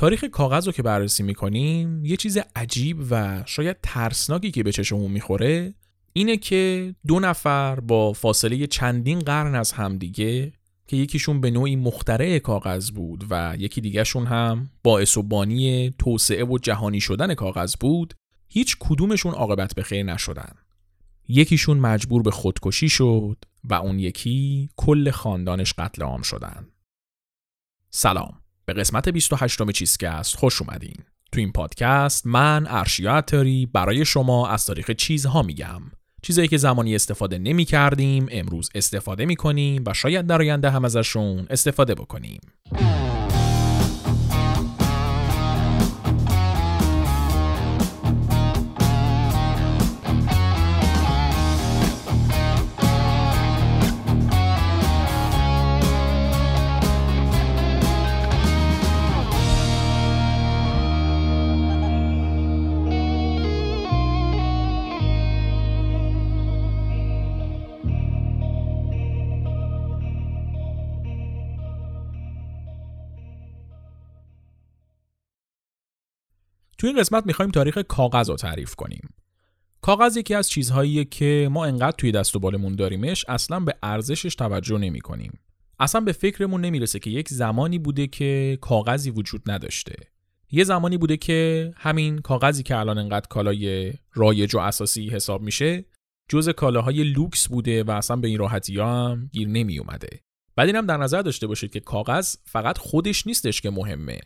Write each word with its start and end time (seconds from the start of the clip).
تاریخ 0.00 0.24
کاغذ 0.24 0.66
رو 0.66 0.72
که 0.72 0.82
بررسی 0.82 1.22
می‌کنیم 1.22 2.04
یه 2.04 2.16
چیز 2.16 2.38
عجیب 2.56 3.06
و 3.10 3.42
شاید 3.46 3.76
ترسناکی 3.82 4.50
که 4.50 4.62
به 4.62 4.72
چشمون 4.72 5.10
می‌خوره 5.10 5.74
اینه 6.12 6.36
که 6.36 6.94
دو 7.06 7.20
نفر 7.20 7.80
با 7.80 8.12
فاصله 8.12 8.66
چندین 8.66 9.18
قرن 9.18 9.54
از 9.54 9.72
همدیگه 9.72 10.52
که 10.86 10.96
یکیشون 10.96 11.40
به 11.40 11.50
نوعی 11.50 11.76
مخترع 11.76 12.38
کاغذ 12.38 12.90
بود 12.90 13.24
و 13.30 13.56
یکی 13.58 13.80
دیگهشون 13.80 14.26
هم 14.26 14.70
باعث 14.82 15.16
و 15.16 15.22
بانی 15.22 15.94
توسعه 15.98 16.44
و 16.44 16.58
جهانی 16.58 17.00
شدن 17.00 17.34
کاغذ 17.34 17.74
بود 17.80 18.14
هیچ 18.48 18.76
کدومشون 18.80 19.32
عاقبت 19.32 19.74
به 19.74 19.82
خیر 19.82 20.02
نشدن. 20.02 20.54
یکیشون 21.28 21.78
مجبور 21.78 22.22
به 22.22 22.30
خودکشی 22.30 22.88
شد 22.88 23.44
و 23.64 23.74
اون 23.74 23.98
یکی 23.98 24.68
کل 24.76 25.10
خاندانش 25.10 25.74
قتل 25.78 26.02
عام 26.02 26.22
شدن. 26.22 26.66
سلام. 27.90 28.39
به 28.70 28.80
قسمت 28.80 29.08
28 29.08 29.70
چیزکست 29.70 30.36
خوش 30.36 30.62
اومدین. 30.62 30.94
تو 31.32 31.40
این 31.40 31.52
پادکست 31.52 32.26
من 32.26 32.66
ارشیا 32.68 33.16
عطاری 33.16 33.66
برای 33.66 34.04
شما 34.04 34.48
از 34.48 34.66
تاریخ 34.66 34.90
چیزها 34.90 35.42
میگم. 35.42 35.82
چیزایی 36.22 36.48
که 36.48 36.56
زمانی 36.56 36.94
استفاده 36.94 37.38
نمی 37.38 37.64
کردیم 37.64 38.26
امروز 38.30 38.70
استفاده 38.74 39.26
می 39.26 39.36
کنیم 39.36 39.84
و 39.86 39.94
شاید 39.94 40.26
در 40.26 40.40
آینده 40.40 40.70
هم 40.70 40.84
ازشون 40.84 41.46
استفاده 41.50 41.94
بکنیم. 41.94 42.40
تو 76.80 76.86
این 76.86 77.00
قسمت 77.00 77.26
می‌خوایم 77.26 77.50
تاریخ 77.50 77.78
کاغذ 77.78 78.30
رو 78.30 78.36
تعریف 78.36 78.74
کنیم. 78.74 79.14
کاغذ 79.80 80.16
یکی 80.16 80.34
از 80.34 80.50
چیزهاییه 80.50 81.04
که 81.04 81.48
ما 81.52 81.64
انقدر 81.64 81.96
توی 81.98 82.12
دست 82.12 82.36
و 82.36 82.38
بالمون 82.38 82.76
داریمش 82.76 83.24
اصلا 83.28 83.60
به 83.60 83.74
ارزشش 83.82 84.34
توجه 84.34 84.78
نمی 84.78 85.00
کنیم. 85.00 85.38
اصلا 85.78 86.00
به 86.00 86.12
فکرمون 86.12 86.60
نمی‌رسه 86.60 86.98
که 86.98 87.10
یک 87.10 87.28
زمانی 87.28 87.78
بوده 87.78 88.06
که 88.06 88.58
کاغذی 88.60 89.10
وجود 89.10 89.50
نداشته. 89.50 89.94
یه 90.50 90.64
زمانی 90.64 90.98
بوده 90.98 91.16
که 91.16 91.72
همین 91.76 92.18
کاغذی 92.18 92.62
که 92.62 92.76
الان 92.76 92.98
انقدر 92.98 93.26
کالای 93.28 93.92
رایج 94.12 94.54
و 94.54 94.58
اساسی 94.58 95.08
حساب 95.08 95.42
میشه 95.42 95.84
جز 96.28 96.48
کالاهای 96.48 97.04
لوکس 97.04 97.48
بوده 97.48 97.84
و 97.84 97.90
اصلا 97.90 98.16
به 98.16 98.28
این 98.28 98.38
راحتی 98.38 98.80
هم 98.80 99.30
گیر 99.32 99.48
نمی 99.48 99.78
اومده. 99.78 100.20
بعد 100.56 100.66
اینم 100.66 100.86
در 100.86 100.96
نظر 100.96 101.22
داشته 101.22 101.46
باشید 101.46 101.72
که 101.72 101.80
کاغذ 101.80 102.36
فقط 102.44 102.78
خودش 102.78 103.26
نیستش 103.26 103.60
که 103.60 103.70
مهمه 103.70 104.20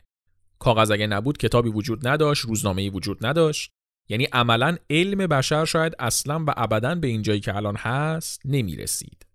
کاغذ 0.59 0.91
اگه 0.91 1.07
نبود 1.07 1.39
کتابی 1.39 1.69
وجود 1.69 2.09
نداشت 2.09 2.45
روزنامه‌ای 2.45 2.91
وجود 2.91 3.27
نداشت. 3.27 3.71
یعنی 4.09 4.25
عملا 4.25 4.77
علم 4.91 5.27
بشر 5.27 5.65
شاید 5.65 5.93
اصلا 5.99 6.45
و 6.47 6.55
ابدا 6.57 6.95
به 6.95 7.07
این 7.07 7.23
جایی 7.23 7.41
که 7.41 7.57
الان 7.57 7.77
هست 7.77 8.41
نمی‌رسید. 8.45 9.27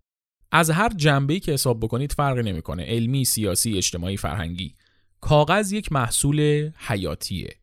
از 0.52 0.70
هر 0.70 0.90
جنبه‌ای 0.90 1.40
که 1.40 1.52
حساب 1.52 1.80
بکنید 1.80 2.12
فرقی 2.12 2.44
نمی‌کنه. 2.44 2.84
علمی 2.84 3.26
سیاسی 3.26 3.78
اجتماعی 3.78 4.18
فرهنگی. 4.18 4.76
کاغذ 5.22 5.72
یک 5.72 5.92
محصول 5.92 6.70
حیاتیه. 6.78 7.56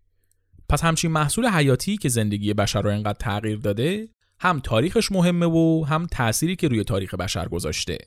پس 0.69 0.85
همچین 0.85 1.11
محصول 1.11 1.47
حیاتی 1.49 1.97
که 1.97 2.09
زندگی 2.09 2.55
بشر 2.55 2.83
رو 2.83 2.91
انقدر 2.91 3.19
تغییر 3.19 3.59
داده 3.59 4.09
هم 4.41 4.61
تاریخش 4.61 5.13
مهمه 5.13 5.47
و 5.47 5.85
هم 5.85 6.07
تأثیری 6.07 6.57
که 6.57 6.69
روی 6.69 6.85
تاریخ 6.85 7.15
بشر 7.15 7.49
گذاشته. 7.49 7.99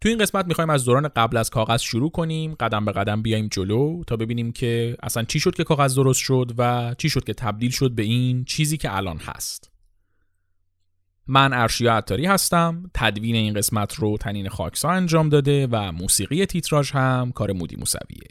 تو 0.00 0.08
این 0.08 0.18
قسمت 0.18 0.46
می‌خوایم 0.46 0.70
از 0.70 0.84
دوران 0.84 1.08
قبل 1.08 1.36
از 1.36 1.50
کاغذ 1.50 1.80
شروع 1.80 2.10
کنیم. 2.10 2.54
قدم 2.54 2.84
به 2.84 2.92
قدم 2.92 3.22
بیایم 3.22 3.48
جلو 3.48 4.04
تا 4.06 4.16
ببینیم 4.16 4.52
که 4.52 4.96
اصلا 5.02 5.24
چی 5.24 5.40
شد 5.40 5.54
که 5.54 5.64
کاغذ 5.64 5.94
درست 5.94 6.20
شد 6.20 6.52
و 6.58 6.94
چی 6.98 7.10
شد 7.10 7.24
که 7.24 7.34
تبدیل 7.34 7.70
شد 7.70 7.90
به 7.90 8.02
این 8.02 8.44
چیزی 8.44 8.76
که 8.76 8.96
الان 8.96 9.18
هست. 9.18 9.70
من 11.26 11.52
ارشیا 11.52 11.94
عطاری 11.94 12.26
هستم. 12.26 12.90
تدوین 12.94 13.34
این 13.34 13.54
قسمت 13.54 13.94
رو 13.94 14.16
تنین 14.16 14.48
خاکسا 14.48 14.90
انجام 14.90 15.28
داده 15.28 15.66
و 15.66 15.92
موسیقی 15.92 16.46
تیتراژ 16.46 16.90
هم 16.90 17.32
کار 17.32 17.52
مودی 17.52 17.76
موسویه. 17.76 18.28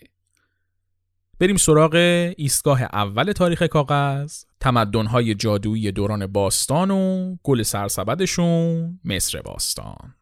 بریم 1.40 1.58
سراغ 1.58 1.96
ایستگاه 2.38 2.84
اول 2.84 3.32
تاریخ 3.32 3.64
کاغذ. 3.64 4.44
تمدن‌های 4.60 5.36
جادویی 5.36 5.92
دوران 5.92 6.28
باستان 6.28 6.92
و 6.92 7.36
گل 7.44 7.64
سرسبدشون 7.64 9.00
مصر 9.06 9.42
باستان. 9.42 10.16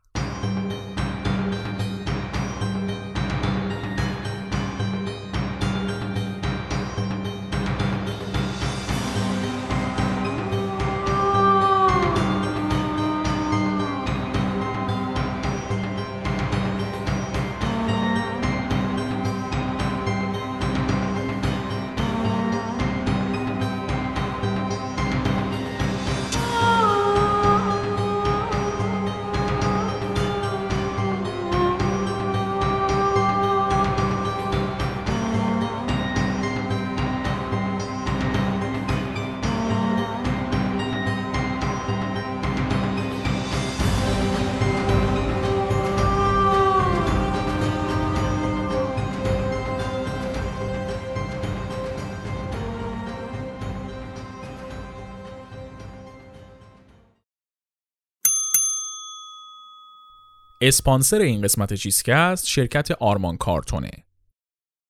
اسپانسر 60.68 61.20
این 61.20 61.42
قسمت 61.42 61.74
چیزکست 61.74 62.48
شرکت 62.48 62.92
آرمان 62.92 63.38
کارتونه. 63.38 63.92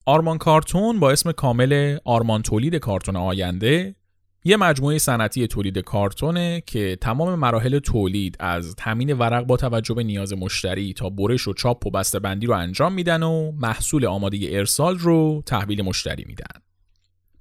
آرمان 0.06 0.38
کارتون 0.38 1.00
با 1.00 1.12
اسم 1.12 1.32
کامل 1.32 1.98
آرمان 2.06 2.42
تولید 2.42 2.76
کارتون 2.76 3.16
آینده 3.16 3.96
یه 4.44 4.58
مجموعه 4.58 4.98
صنعتی 4.98 5.48
تولید 5.48 5.78
کارتونه 5.78 6.64
که 6.66 6.98
تمام 7.02 7.40
مراحل 7.40 7.80
تولید 7.80 8.36
از 8.40 8.76
تامین 8.76 9.14
ورق 9.14 9.46
با 9.46 9.58
توجه 9.58 9.94
به 9.94 10.04
نیاز 10.04 10.34
مشتری 10.34 10.94
تا 10.94 11.10
برش 11.10 11.48
و 11.48 11.54
چاپ 11.54 11.86
و 11.86 11.90
بسته 11.90 12.20
بندی 12.20 12.46
رو 12.46 12.54
انجام 12.54 12.94
میدن 12.94 13.24
و 13.24 13.52
محصول 13.52 14.06
آماده 14.06 14.38
ارسال 14.52 14.98
رو 14.98 15.44
تحویل 15.46 15.82
مشتری 15.82 16.26
میدن. 16.28 16.62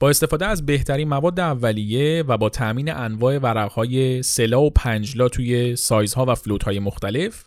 با 0.00 0.10
استفاده 0.10 0.46
از 0.46 0.66
بهترین 0.66 1.08
مواد 1.08 1.40
اولیه 1.40 2.24
و 2.28 2.36
با 2.36 2.48
تامین 2.48 2.92
انواع 2.92 3.38
ورقهای 3.38 4.22
سلا 4.22 4.62
و 4.62 4.70
پنجلا 4.70 5.28
توی 5.28 5.76
سایزها 5.76 6.24
و 6.28 6.34
فلوتهای 6.34 6.78
مختلف 6.78 7.44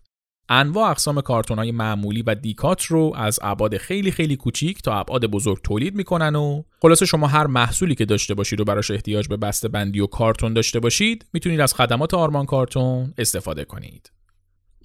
انواع 0.50 0.90
اقسام 0.90 1.22
کارتون 1.22 1.58
های 1.58 1.72
معمولی 1.72 2.22
و 2.22 2.36
دیکات 2.36 2.86
رو 2.86 3.14
از 3.16 3.40
ابعاد 3.42 3.78
خیلی 3.78 4.12
خیلی 4.12 4.36
کوچیک 4.36 4.82
تا 4.82 5.00
ابعاد 5.00 5.26
بزرگ 5.26 5.62
تولید 5.64 5.96
می‌کنن 5.96 6.36
و 6.36 6.64
خلاصه 6.82 7.06
شما 7.06 7.28
هر 7.28 7.48
محصولی 7.48 7.96
که 7.96 8.06
داشته 8.06 8.34
باشید 8.34 8.60
و 8.60 8.64
براش 8.64 8.92
احتیاج 8.92 9.28
به 9.28 9.38
بسته 9.38 9.68
بندی 9.68 10.00
و 10.00 10.08
کارتون 10.08 10.54
داشته 10.54 10.80
باشید 10.80 11.26
می‌تونید 11.34 11.60
از 11.60 11.74
خدمات 11.74 12.14
آرمان 12.14 12.46
کارتون 12.46 13.14
استفاده 13.18 13.66
کنید. 13.66 14.12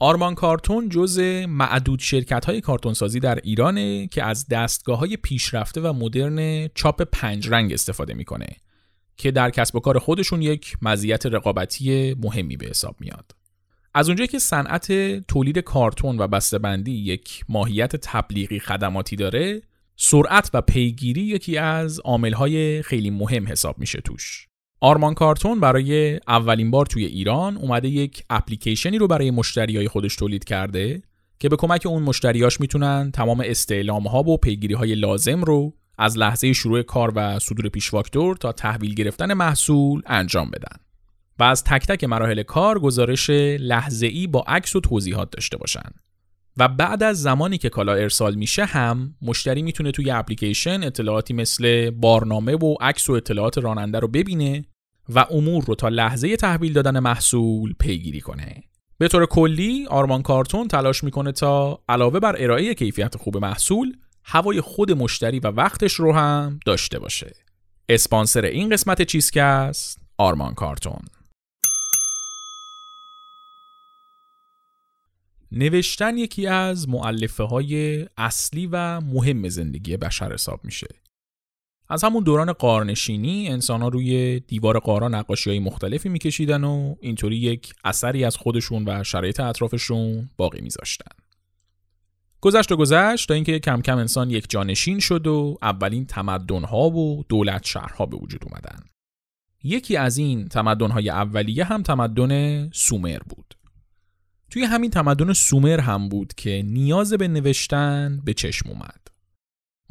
آرمان 0.01 0.35
کارتون 0.35 0.89
جز 0.89 1.19
معدود 1.49 2.01
شرکت 2.01 2.45
های 2.45 2.61
کارتون 2.61 2.95
سازی 2.95 3.21
در 3.21 3.39
ایرانه 3.45 4.07
که 4.07 4.25
از 4.25 4.49
دستگاه 4.49 4.99
های 4.99 5.17
پیشرفته 5.17 5.81
و 5.81 5.93
مدرن 5.93 6.69
چاپ 6.75 7.03
پنج 7.03 7.49
رنگ 7.49 7.73
استفاده 7.73 8.15
می‌کنه 8.15 8.47
که 9.17 9.31
در 9.31 9.51
کسب 9.51 9.77
و 9.77 9.81
کار 9.81 9.99
خودشون 9.99 10.43
یک 10.43 10.77
مزیت 10.83 11.27
رقابتی 11.27 12.15
مهمی 12.15 12.57
به 12.57 12.67
حساب 12.67 12.97
میاد. 13.01 13.44
از 13.97 14.09
اونجایی 14.09 14.29
که 14.29 14.39
صنعت 14.39 14.93
تولید 15.27 15.59
کارتون 15.59 16.19
و 16.19 16.29
بسته‌بندی 16.29 16.93
یک 16.93 17.45
ماهیت 17.49 17.97
تبلیغی 17.97 18.59
خدماتی 18.59 19.17
داره 19.17 19.63
سرعت 19.97 20.51
و 20.55 20.61
پیگیری 20.61 21.21
یکی 21.21 21.59
از 21.59 22.01
عاملهای 22.01 22.83
خیلی 22.83 23.11
مهم 23.11 23.49
حساب 23.49 23.79
میشه 23.79 24.01
توش. 24.01 24.49
آرمان 24.81 25.15
کارتون 25.15 25.61
برای 25.61 26.21
اولین 26.29 26.71
بار 26.71 26.87
توی 26.87 27.05
ایران 27.05 27.57
اومده 27.57 27.89
یک 27.89 28.25
اپلیکیشنی 28.31 28.99
رو 28.99 29.07
برای 29.07 29.31
مشتریای 29.31 29.89
خودش 29.89 30.17
تولید 30.17 30.45
کرده 30.45 31.03
که 31.39 31.49
به 31.49 31.57
کمک 31.57 31.87
اون 31.87 32.03
مشتریاش 32.03 32.61
می‌تونن 32.61 33.11
تمام 33.11 33.43
استعلام 33.45 34.07
ها 34.07 34.23
و 34.23 34.37
پیگیری 34.37 34.75
های 34.75 34.95
لازم 34.95 35.45
رو 35.45 35.75
از 35.99 36.19
لحظه 36.19 36.53
شروع 36.53 36.83
کار 36.83 37.13
و 37.15 37.39
صدور 37.39 37.69
پیش 37.69 37.91
فاکتور 37.91 38.37
تا 38.37 38.53
تحویل 38.53 38.95
گرفتن 38.95 39.33
محصول 39.33 40.03
انجام 40.07 40.51
بدن. 40.51 40.84
و 41.39 41.43
از 41.43 41.65
تک 41.65 41.87
تک 41.87 42.05
مراحل 42.05 42.43
کار 42.43 42.79
گزارش 42.79 43.31
لحظه 43.61 44.07
ای 44.07 44.27
با 44.27 44.45
عکس 44.47 44.77
و 44.77 44.81
توضیحات 44.81 45.31
داشته 45.31 45.57
باشن 45.57 45.91
و 46.57 46.69
بعد 46.69 47.03
از 47.03 47.23
زمانی 47.23 47.59
که 47.59 47.69
کالا 47.69 47.95
ارسال 47.95 48.35
میشه 48.35 48.65
هم 48.65 49.15
مشتری 49.23 49.63
می‌تونه 49.63 49.91
توی 49.91 50.11
اپلیکیشن 50.11 50.83
اطلاعاتی 50.83 51.35
مثل 51.35 51.91
بارنامه 51.91 52.57
و 52.57 52.75
عکس 52.81 53.11
و 53.11 53.13
اطلاعات 53.13 53.59
راننده 53.59 53.99
رو 53.99 54.09
ببینه 54.09 54.65
و 55.09 55.27
امور 55.31 55.65
رو 55.65 55.75
تا 55.75 55.89
لحظه 55.89 56.37
تحویل 56.37 56.73
دادن 56.73 56.99
محصول 56.99 57.75
پیگیری 57.81 58.21
کنه. 58.21 58.63
به 58.99 59.09
طور 59.09 59.27
کلی 59.27 59.87
آرمان 59.87 60.23
کارتون 60.23 60.69
تلاش 60.69 61.05
می‌کنه 61.05 61.33
تا 61.33 61.81
علاوه 61.89 62.21
بر 62.21 62.37
ارائه 62.39 62.75
کیفیت 62.75 63.17
خوب 63.17 63.37
محصول 63.37 63.97
هوای 64.25 64.61
خود 64.61 64.93
مشتری 64.93 65.41
و 65.41 65.47
وقتش 65.47 65.93
رو 65.93 66.13
هم 66.13 66.61
داشته 66.67 66.99
باشه. 66.99 67.33
اسپانسر 67.89 68.45
این 68.45 68.69
قسمت 68.69 69.03
چیزکست 69.03 70.01
آرمان 70.19 70.55
کارتون 70.55 71.01
نوشتن 75.57 76.19
یکی 76.19 76.47
از 76.47 76.89
معلفه 76.89 77.45
های 77.45 78.05
اصلی 78.17 78.67
و 78.67 79.01
مهم 79.01 79.49
زندگی 79.49 79.97
بشر 79.97 80.33
حساب 80.33 80.61
میشه. 80.65 80.87
از 81.89 82.05
همون 82.05 82.25
دوران 82.25 82.53
قارنشینی 82.53 83.49
انسان 83.49 83.83
ها 83.83 83.89
روی 83.89 84.41
دیوار 84.41 84.79
قارا 84.79 85.09
نقاشی 85.09 85.51
های 85.51 85.59
مختلفی 85.59 86.09
میکشیدن 86.09 86.65
و 86.65 86.95
اینطوری 87.01 87.37
یک 87.37 87.73
اثری 87.85 88.25
از 88.25 88.37
خودشون 88.37 88.85
و 88.89 89.05
شرایط 89.05 89.41
اطرافشون 89.41 90.31
باقی 90.37 90.61
میذاشتن. 90.61 91.17
گذشت 92.41 92.73
و 92.73 92.77
گذشت 92.77 93.29
تا 93.29 93.35
اینکه 93.35 93.59
کم 93.59 93.83
کم 93.83 93.99
انسان 93.99 94.31
یک 94.31 94.47
جانشین 94.49 94.99
شد 94.99 95.27
و 95.27 95.59
اولین 95.63 96.07
تمدنها 96.07 96.91
و 96.91 97.25
دولت 97.29 97.65
شهرها 97.65 98.07
به 98.07 98.17
وجود 98.17 98.45
اومدن. 98.45 98.79
یکی 99.65 99.97
از 99.97 100.19
این 100.19 100.49
تمدنهای 100.49 101.11
اولیه 101.11 101.65
هم 101.65 101.83
تمدن 101.83 102.71
سومر 102.71 103.19
بود. 103.19 103.55
توی 104.55 104.65
همین 104.65 104.91
تمدن 104.91 105.33
سومر 105.33 105.81
هم 105.81 106.09
بود 106.09 106.35
که 106.37 106.63
نیاز 106.67 107.13
به 107.13 107.29
نوشتن 107.29 108.21
به 108.25 108.35
چشم 108.35 108.69
اومد. 108.69 109.09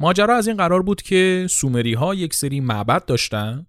ماجرا 0.00 0.36
از 0.36 0.48
این 0.48 0.56
قرار 0.56 0.82
بود 0.82 1.02
که 1.02 1.46
سومری 1.50 1.94
ها 1.94 2.14
یک 2.14 2.34
سری 2.34 2.60
معبد 2.60 3.04
داشتن 3.04 3.66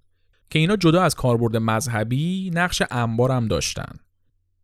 که 0.49 0.59
اینا 0.59 0.75
جدا 0.75 1.01
از 1.01 1.15
کاربرد 1.15 1.57
مذهبی 1.57 2.51
نقش 2.53 2.81
انبار 2.91 3.31
هم 3.31 3.47
داشتن. 3.47 3.93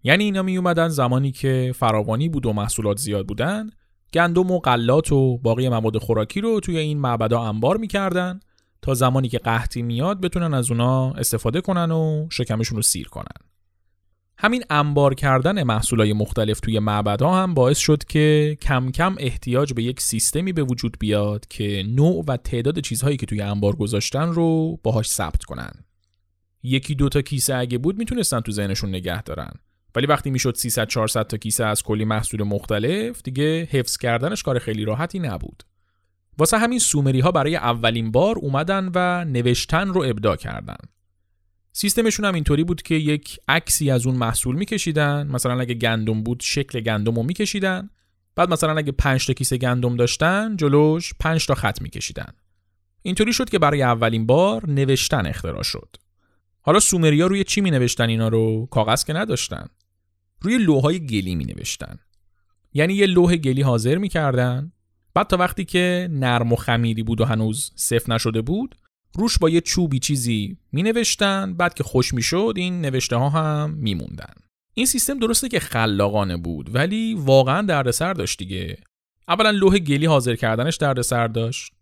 یعنی 0.04 0.24
اینا 0.24 0.42
می 0.42 0.58
اومدن 0.58 0.88
زمانی 0.88 1.32
که 1.32 1.74
فراوانی 1.76 2.30
بود 2.30 2.46
و 2.46 2.54
محصولات 2.54 2.98
زیاد 2.98 3.28
بودن 3.28 3.70
گندم 4.14 4.52
و 4.52 4.60
غلات 4.60 5.12
و 5.12 5.38
باقی 5.38 5.70
مواد 5.70 5.98
خوراکی 5.98 6.42
رو 6.42 6.60
توی 6.60 6.78
این 6.78 7.00
معبدا 7.00 7.42
انبار 7.42 7.78
می‌کردن 7.78 8.40
تا 8.82 8.94
زمانی 8.94 9.30
که 9.30 9.38
قحطی 9.38 9.82
میاد 9.82 10.22
بتونن 10.22 10.54
از 10.54 10.72
اونا 10.72 11.12
استفاده 11.12 11.62
کنن 11.62 11.92
و 11.92 12.28
شکمشون 12.30 12.76
رو 12.76 12.82
سیر 12.82 13.08
کنن. 13.08 13.51
همین 14.44 14.64
انبار 14.70 15.14
کردن 15.14 15.64
محصولای 15.64 16.14
مختلف 16.14 16.60
توی 16.60 16.80
معبدها 16.80 17.44
هم 17.44 17.54
باعث 17.54 17.78
شد 17.78 18.04
که 18.04 18.58
کم 18.62 18.92
کم 18.92 19.16
احتیاج 19.20 19.74
به 19.74 19.84
یک 19.84 20.02
سیستمی 20.02 20.54
به 20.54 20.64
وجود 20.64 20.98
بیاد 21.00 21.48
که 21.48 21.84
نوع 21.88 22.24
و 22.28 22.38
تعداد 22.38 22.80
چیزهایی 22.80 23.18
که 23.18 23.26
توی 23.26 23.42
انبار 23.42 23.76
گذاشتن 23.76 24.28
رو 24.28 24.80
باهاش 24.84 25.10
ثبت 25.10 25.44
کنن. 25.44 25.72
یکی 26.64 26.96
دو 26.96 27.10
تا 27.10 27.22
کیسه 27.22 27.56
اگه 27.56 27.78
بود 27.78 27.98
می‌تونستن 27.98 28.40
تو 28.40 28.52
ذهنشون 28.52 28.90
نگه 28.90 29.22
دارن. 29.22 29.52
ولی 29.96 30.08
وقتی 30.08 30.30
می‌شد 30.32 30.56
300 30.56 30.88
400 30.88 31.28
تا 31.28 31.38
کیسه 31.38 31.66
از 31.66 31.84
کلی 31.84 32.06
محصول 32.06 32.44
مختلف 32.44 33.22
دیگه 33.24 33.68
حفظ 33.72 33.98
کردنش 33.98 34.44
کار 34.44 34.60
خیلی 34.60 34.86
راحتی 34.86 35.20
نبود. 35.20 35.64
واسه 36.38 36.58
همین 36.58 36.80
سومری 36.80 37.20
ها 37.20 37.32
برای 37.32 37.56
اولین 37.56 38.12
بار 38.12 38.36
اومدن 38.38 38.92
و 38.96 39.26
نوشتن 39.26 39.88
رو 39.88 40.04
ابداع 40.04 40.36
کردن. 40.36 40.78
سیستمشون 41.74 42.26
هم 42.26 42.34
اینطوری 42.34 42.64
بود 42.64 42.82
که 42.82 42.96
یک 42.96 43.40
عکسی 43.48 43.92
از 43.92 44.08
اون 44.08 44.16
محصول 44.16 44.56
میکشیدن. 44.56 45.28
مثلا 45.28 45.60
اگه 45.60 45.74
گندم 45.74 46.24
بود 46.24 46.40
شکل 46.44 46.80
گندم 46.80 47.16
رو 47.16 47.24
میکشیدن. 47.24 47.90
بعد 48.36 48.50
مثلا 48.50 48.78
اگه 48.78 48.92
5 48.92 49.28
تا 49.28 49.34
کیسه 49.34 49.58
گندم 49.58 49.96
داشتن 49.96 50.58
جلوش 50.58 51.14
5 51.20 51.46
تا 51.46 51.56
خط 51.56 51.82
میکشیدن. 51.82 52.34
اینطوری 53.02 53.34
شد 53.34 53.50
که 53.50 53.60
برای 53.60 53.82
اولین 53.82 54.26
بار 54.26 54.70
نوشتن 54.70 55.26
اختراع 55.26 55.64
شد. 55.64 55.96
حالا 56.62 56.80
سومریا 56.80 57.28
روی 57.28 57.44
چی 57.44 57.62
می 57.62 57.72
نوشتن 57.72 58.10
اینا 58.10 58.28
رو؟ 58.28 58.68
کاغذ 58.72 59.04
که 59.04 59.14
نداشتن. 59.14 59.68
روی 60.42 60.58
لوهای 60.58 61.08
گلی 61.08 61.36
می 61.36 61.46
نوشتن 61.46 62.00
یعنی 62.74 62.94
یه 62.94 63.06
لوح 63.06 63.36
گلی 63.36 63.62
حاضر 63.62 63.98
می‌کردن. 63.98 64.72
بعد 65.14 65.28
تا 65.28 65.38
وقتی 65.38 65.66
که 65.66 66.08
نرم 66.12 66.54
و 66.54 66.56
خمیری 66.56 67.04
بود 67.04 67.22
و 67.22 67.26
هنوز 67.26 67.72
صف 67.76 68.10
نشده 68.10 68.42
بود 68.42 68.76
روش 69.14 69.38
با 69.38 69.50
یه 69.50 69.62
چوبی 69.62 70.00
چیزی 70.00 70.58
می 70.72 70.84
نوشتن 70.84 71.54
بعد 71.54 71.74
که 71.74 71.84
خوش 71.84 72.14
می 72.14 72.22
شد 72.22 72.54
این 72.56 72.82
نوشته 72.82 73.16
ها 73.16 73.30
هم 73.30 73.70
می 73.70 73.94
موندن. 73.94 74.34
این 74.74 74.86
سیستم 74.86 75.20
درسته 75.20 75.50
که 75.50 75.60
خلاقانه 75.60 76.38
بود 76.38 76.76
ولی 76.76 77.14
واقعا 77.14 77.62
دردسر 77.62 78.14
داشت 78.14 78.40
دیگه. 78.40 78.78
اولا 79.28 79.52
لوح 79.52 79.78
گلی 79.78 80.06
حاضر 80.06 80.36
کردنش 80.36 80.76
دردسر 80.76 81.28
داشت. 81.28 81.74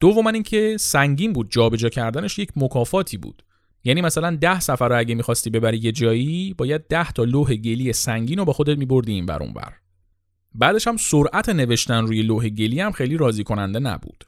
دوما 0.00 0.30
اینکه 0.30 0.76
سنگین 0.80 1.32
بود 1.32 1.50
جابجا 1.50 1.88
کردنش 1.88 2.38
یک 2.38 2.50
مکافاتی 2.56 3.16
بود. 3.16 3.42
یعنی 3.84 4.00
مثلا 4.00 4.36
ده 4.36 4.60
سفر 4.60 4.88
رو 4.88 4.98
اگه 4.98 5.14
می‌خواستی 5.14 5.50
ببری 5.50 5.78
یه 5.78 5.92
جایی 5.92 6.54
باید 6.54 6.86
ده 6.88 7.12
تا 7.12 7.24
لوح 7.24 7.54
گلی 7.54 7.92
سنگین 7.92 8.38
رو 8.38 8.44
با 8.44 8.52
خودت 8.52 8.78
میبردی 8.78 9.12
این 9.12 9.26
بر 9.26 9.38
بر 9.38 9.72
بعدش 10.54 10.86
هم 10.86 10.96
سرعت 10.96 11.48
نوشتن 11.48 12.06
روی 12.06 12.22
لوح 12.22 12.48
گلی 12.48 12.80
هم 12.80 12.92
خیلی 12.92 13.16
راضی 13.16 13.44
کننده 13.44 13.78
نبود. 13.78 14.24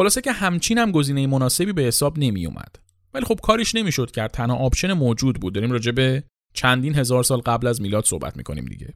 خلاصه 0.00 0.20
که 0.20 0.32
همچین 0.32 0.78
هم 0.78 0.92
گزینه 0.92 1.26
مناسبی 1.26 1.72
به 1.72 1.82
حساب 1.82 2.18
نمی 2.18 2.46
اومد 2.46 2.76
ولی 3.14 3.24
خب 3.24 3.40
کاریش 3.42 3.74
نمی‌شد 3.74 4.10
کرد. 4.10 4.30
تنها 4.30 4.56
option 4.56 4.92
موجود 4.92 5.40
بود. 5.40 5.54
داریم 5.54 5.72
راجع 5.72 5.92
به 5.92 6.24
چندین 6.54 6.94
هزار 6.94 7.22
سال 7.22 7.40
قبل 7.40 7.66
از 7.66 7.80
میلاد 7.80 8.04
صحبت 8.04 8.36
می‌کنیم 8.36 8.64
دیگه. 8.64 8.94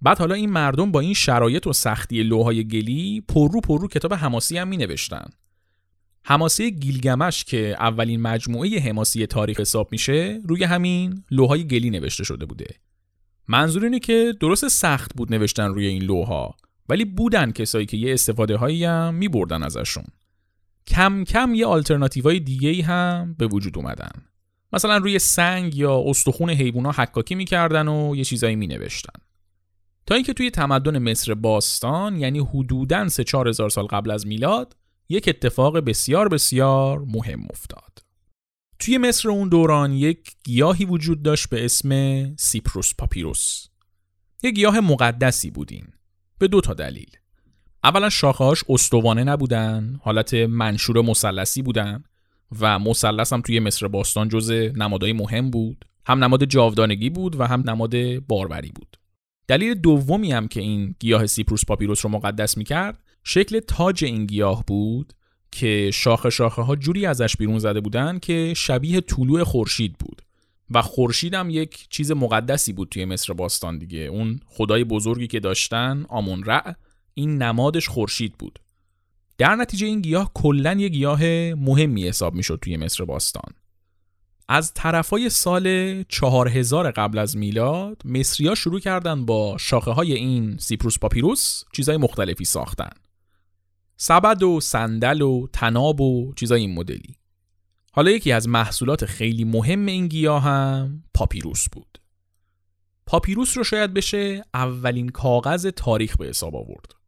بعد 0.00 0.18
حالا 0.18 0.34
این 0.34 0.50
مردم 0.50 0.92
با 0.92 1.00
این 1.00 1.14
شرایط 1.14 1.66
و 1.66 1.72
سختی 1.72 2.22
لوح‌های 2.22 2.68
گلی 2.68 3.20
پررو 3.28 3.60
پررو 3.60 3.88
کتاب 3.88 4.14
حماسی 4.14 4.58
هم 4.58 4.68
می 4.68 4.76
نوشتن 4.76 5.24
حماسی 6.24 6.70
گیلگمش 6.70 7.44
که 7.44 7.76
اولین 7.80 8.20
مجموعه 8.20 8.80
حماسی 8.80 9.26
تاریخ 9.26 9.60
حساب 9.60 9.88
میشه 9.92 10.40
روی 10.44 10.64
همین 10.64 11.24
لوح‌های 11.30 11.66
گلی 11.66 11.90
نوشته 11.90 12.24
شده 12.24 12.46
بوده. 12.46 12.74
منظور 13.48 13.84
اینه 13.84 13.98
که 13.98 14.34
درست 14.40 14.68
سخت 14.68 15.14
بود 15.16 15.34
نوشتن 15.34 15.68
روی 15.68 15.86
این 15.86 16.02
لوها 16.02 16.56
ولی 16.88 17.04
بودن 17.04 17.52
کسایی 17.52 17.86
که 17.86 17.96
یه 17.96 18.12
استفاده 18.12 18.56
هایی 18.56 18.84
هم 18.84 19.14
می 19.14 19.28
ازشون. 19.50 20.04
کم 20.86 21.24
کم 21.24 21.54
یه 21.54 21.66
آلترناتیوهای 21.66 22.40
دیگه 22.40 22.84
هم 22.84 23.34
به 23.38 23.46
وجود 23.46 23.78
اومدن. 23.78 24.12
مثلا 24.72 24.96
روی 24.96 25.18
سنگ 25.18 25.76
یا 25.76 26.02
استخون 26.06 26.50
حیوونا 26.50 26.92
حکاکی 26.92 27.34
می‌کردن 27.34 27.88
و 27.88 28.16
یه 28.16 28.24
چیزایی 28.24 28.56
می 28.56 28.66
نوشتن 28.66 29.20
تا 30.06 30.14
اینکه 30.14 30.32
توی 30.32 30.50
تمدن 30.50 30.98
مصر 30.98 31.34
باستان 31.34 32.16
یعنی 32.16 32.38
حدوداً 32.38 33.08
سه 33.08 33.24
چهار 33.24 33.48
هزار 33.48 33.70
سال 33.70 33.86
قبل 33.86 34.10
از 34.10 34.26
میلاد 34.26 34.76
یک 35.08 35.28
اتفاق 35.28 35.78
بسیار 35.78 36.28
بسیار 36.28 36.98
مهم 36.98 37.46
افتاد. 37.50 37.98
توی 38.78 38.98
مصر 38.98 39.30
اون 39.30 39.48
دوران 39.48 39.92
یک 39.92 40.32
گیاهی 40.44 40.84
وجود 40.84 41.22
داشت 41.22 41.48
به 41.48 41.64
اسم 41.64 41.90
سیپروس 42.36 42.94
پاپیروس. 42.94 43.66
یک 44.42 44.54
گیاه 44.54 44.80
مقدسی 44.80 45.50
بودین. 45.50 45.86
به 46.38 46.48
دو 46.48 46.60
تا 46.60 46.74
دلیل. 46.74 47.10
اولا 47.84 48.08
شاخه‌هاش 48.08 48.64
استوانه 48.68 49.24
نبودن 49.24 50.00
حالت 50.02 50.34
منشور 50.34 51.02
مثلثی 51.02 51.62
بودن 51.62 52.04
و 52.60 52.78
مثلث 52.78 53.32
هم 53.32 53.40
توی 53.40 53.60
مصر 53.60 53.88
باستان 53.88 54.28
جز 54.28 54.50
نمادهای 54.50 55.12
مهم 55.12 55.50
بود. 55.50 55.84
هم 56.06 56.24
نماد 56.24 56.44
جاودانگی 56.44 57.10
بود 57.10 57.40
و 57.40 57.46
هم 57.46 57.70
نماد 57.70 58.18
باروری 58.18 58.72
بود. 58.74 58.96
دلیل 59.48 59.74
دومی 59.74 60.32
هم 60.32 60.48
که 60.48 60.60
این 60.60 60.94
گیاه 61.00 61.26
سیپروس 61.26 61.64
پاپیروس 61.64 62.04
رو 62.04 62.10
مقدس 62.10 62.56
می‌کرد 62.56 63.02
شکل 63.24 63.60
تاج 63.60 64.04
این 64.04 64.26
گیاه 64.26 64.64
بود 64.66 65.12
که 65.52 65.90
شاخه 65.94 66.30
شاخه 66.30 66.62
ها 66.62 66.76
جوری 66.76 67.06
ازش 67.06 67.36
بیرون 67.36 67.58
زده 67.58 67.80
بودن 67.80 68.18
که 68.18 68.54
شبیه 68.56 69.00
طلوع 69.00 69.44
خورشید 69.44 69.98
بود. 69.98 70.22
و 70.70 70.82
خورشید 70.82 71.34
هم 71.34 71.50
یک 71.50 71.86
چیز 71.90 72.12
مقدسی 72.12 72.72
بود 72.72 72.88
توی 72.88 73.04
مصر 73.04 73.32
باستان 73.32 73.78
دیگه. 73.78 73.98
اون 73.98 74.40
خدای 74.46 74.84
بزرگی 74.84 75.26
که 75.26 75.40
داشتن 75.40 76.04
آمون 76.08 76.44
رع 76.44 76.74
این 77.14 77.42
نمادش 77.42 77.88
خورشید 77.88 78.38
بود. 78.38 78.58
در 79.38 79.54
نتیجه 79.54 79.86
این 79.86 80.00
گیاه 80.00 80.30
کلا 80.34 80.74
یه 80.74 80.88
گیاه 80.88 81.20
مهمی 81.54 82.08
حساب 82.08 82.34
می‌شد 82.34 82.58
توی 82.62 82.76
مصر 82.76 83.04
باستان. 83.04 83.52
از 84.48 84.74
طرفای 84.74 85.30
سال 85.30 86.02
4000 86.02 86.90
قبل 86.90 87.18
از 87.18 87.36
میلاد 87.36 88.02
مصریا 88.04 88.54
شروع 88.54 88.80
کردن 88.80 89.26
با 89.26 89.56
شاخه 89.58 89.90
های 89.90 90.12
این 90.12 90.56
سیپروس 90.58 90.98
پاپیروس 90.98 91.64
چیزای 91.72 91.96
مختلفی 91.96 92.44
ساختن. 92.44 92.90
سبد 93.96 94.42
و 94.42 94.60
صندل 94.60 95.22
و 95.22 95.46
تناب 95.52 96.00
و 96.00 96.32
چیزای 96.36 96.60
این 96.60 96.74
مدلی. 96.74 97.16
حالا 97.92 98.10
یکی 98.10 98.32
از 98.32 98.48
محصولات 98.48 99.04
خیلی 99.04 99.44
مهم 99.44 99.86
این 99.86 100.08
گیاه 100.08 100.42
هم 100.42 101.04
پاپیروس 101.14 101.68
بود. 101.68 101.98
پاپیروس 103.06 103.58
رو 103.58 103.64
شاید 103.64 103.94
بشه 103.94 104.44
اولین 104.54 105.08
کاغذ 105.08 105.66
تاریخ 105.66 106.16
به 106.16 106.26
حساب 106.26 106.56
آورد. 106.56 107.01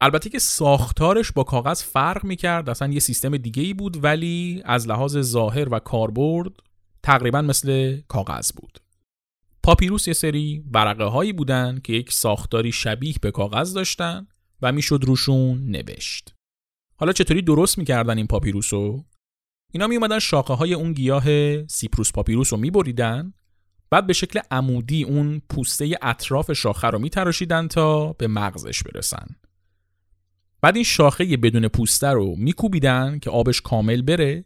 البته 0.00 0.30
که 0.30 0.38
ساختارش 0.38 1.32
با 1.32 1.44
کاغذ 1.44 1.82
فرق 1.82 2.24
می‌کرد 2.24 2.70
اصلا 2.70 2.92
یه 2.92 3.00
سیستم 3.00 3.36
دیگه 3.36 3.62
ای 3.62 3.74
بود 3.74 4.04
ولی 4.04 4.62
از 4.64 4.88
لحاظ 4.88 5.18
ظاهر 5.18 5.74
و 5.74 5.78
کاربرد 5.78 6.52
تقریبا 7.02 7.42
مثل 7.42 8.00
کاغذ 8.08 8.52
بود. 8.52 8.78
پاپیروس 9.62 10.08
یه 10.08 10.14
سری 10.14 10.64
ورقه 10.74 11.04
هایی 11.04 11.32
بودن 11.32 11.80
که 11.84 11.92
یک 11.92 12.12
ساختاری 12.12 12.72
شبیه 12.72 13.14
به 13.22 13.30
کاغذ 13.30 13.72
داشتن 13.72 14.26
و 14.62 14.72
می‌شد 14.72 15.00
روشون 15.04 15.70
نوشت. 15.70 16.34
حالا 16.96 17.12
چطوری 17.12 17.42
درست 17.42 17.78
می‌کردن 17.78 18.16
این 18.16 18.26
پاپیروسو؟ 18.26 19.04
اینا 19.72 19.86
می 19.86 19.96
اومدن 19.96 20.18
شاخه 20.18 20.54
های 20.54 20.74
اون 20.74 20.92
گیاه 20.92 21.66
سیپروس 21.66 22.12
پاپیروس 22.12 22.52
رو 22.52 22.58
میبریدن 22.58 23.32
بعد 23.90 24.06
به 24.06 24.12
شکل 24.12 24.40
عمودی 24.50 25.04
اون 25.04 25.42
پوسته 25.50 25.98
اطراف 26.02 26.52
شاخه 26.52 26.88
رو 26.88 26.98
میتراشیدن 26.98 27.68
تا 27.68 28.12
به 28.12 28.26
مغزش 28.26 28.82
برسن. 28.82 29.26
بعد 30.60 30.74
این 30.74 30.84
شاخه 30.84 31.36
بدون 31.36 31.68
پوسته 31.68 32.08
رو 32.08 32.34
میکوبیدن 32.36 33.18
که 33.18 33.30
آبش 33.30 33.60
کامل 33.60 34.02
بره 34.02 34.44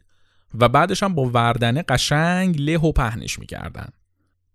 و 0.59 0.69
بعدش 0.69 1.03
هم 1.03 1.15
با 1.15 1.25
وردنه 1.25 1.81
قشنگ 1.81 2.61
له 2.61 2.77
و 2.77 2.91
پهنش 2.91 3.39
می‌کردن. 3.39 3.89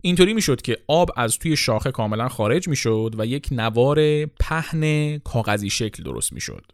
اینطوری 0.01 0.33
می‌شد 0.33 0.61
که 0.61 0.77
آب 0.87 1.11
از 1.17 1.37
توی 1.37 1.55
شاخه 1.55 1.91
کاملا 1.91 2.29
خارج 2.29 2.67
می‌شد 2.67 3.15
و 3.17 3.25
یک 3.25 3.47
نوار 3.51 4.25
پهن 4.25 5.17
کاغذی 5.17 5.69
شکل 5.69 6.03
درست 6.03 6.33
می‌شد. 6.33 6.65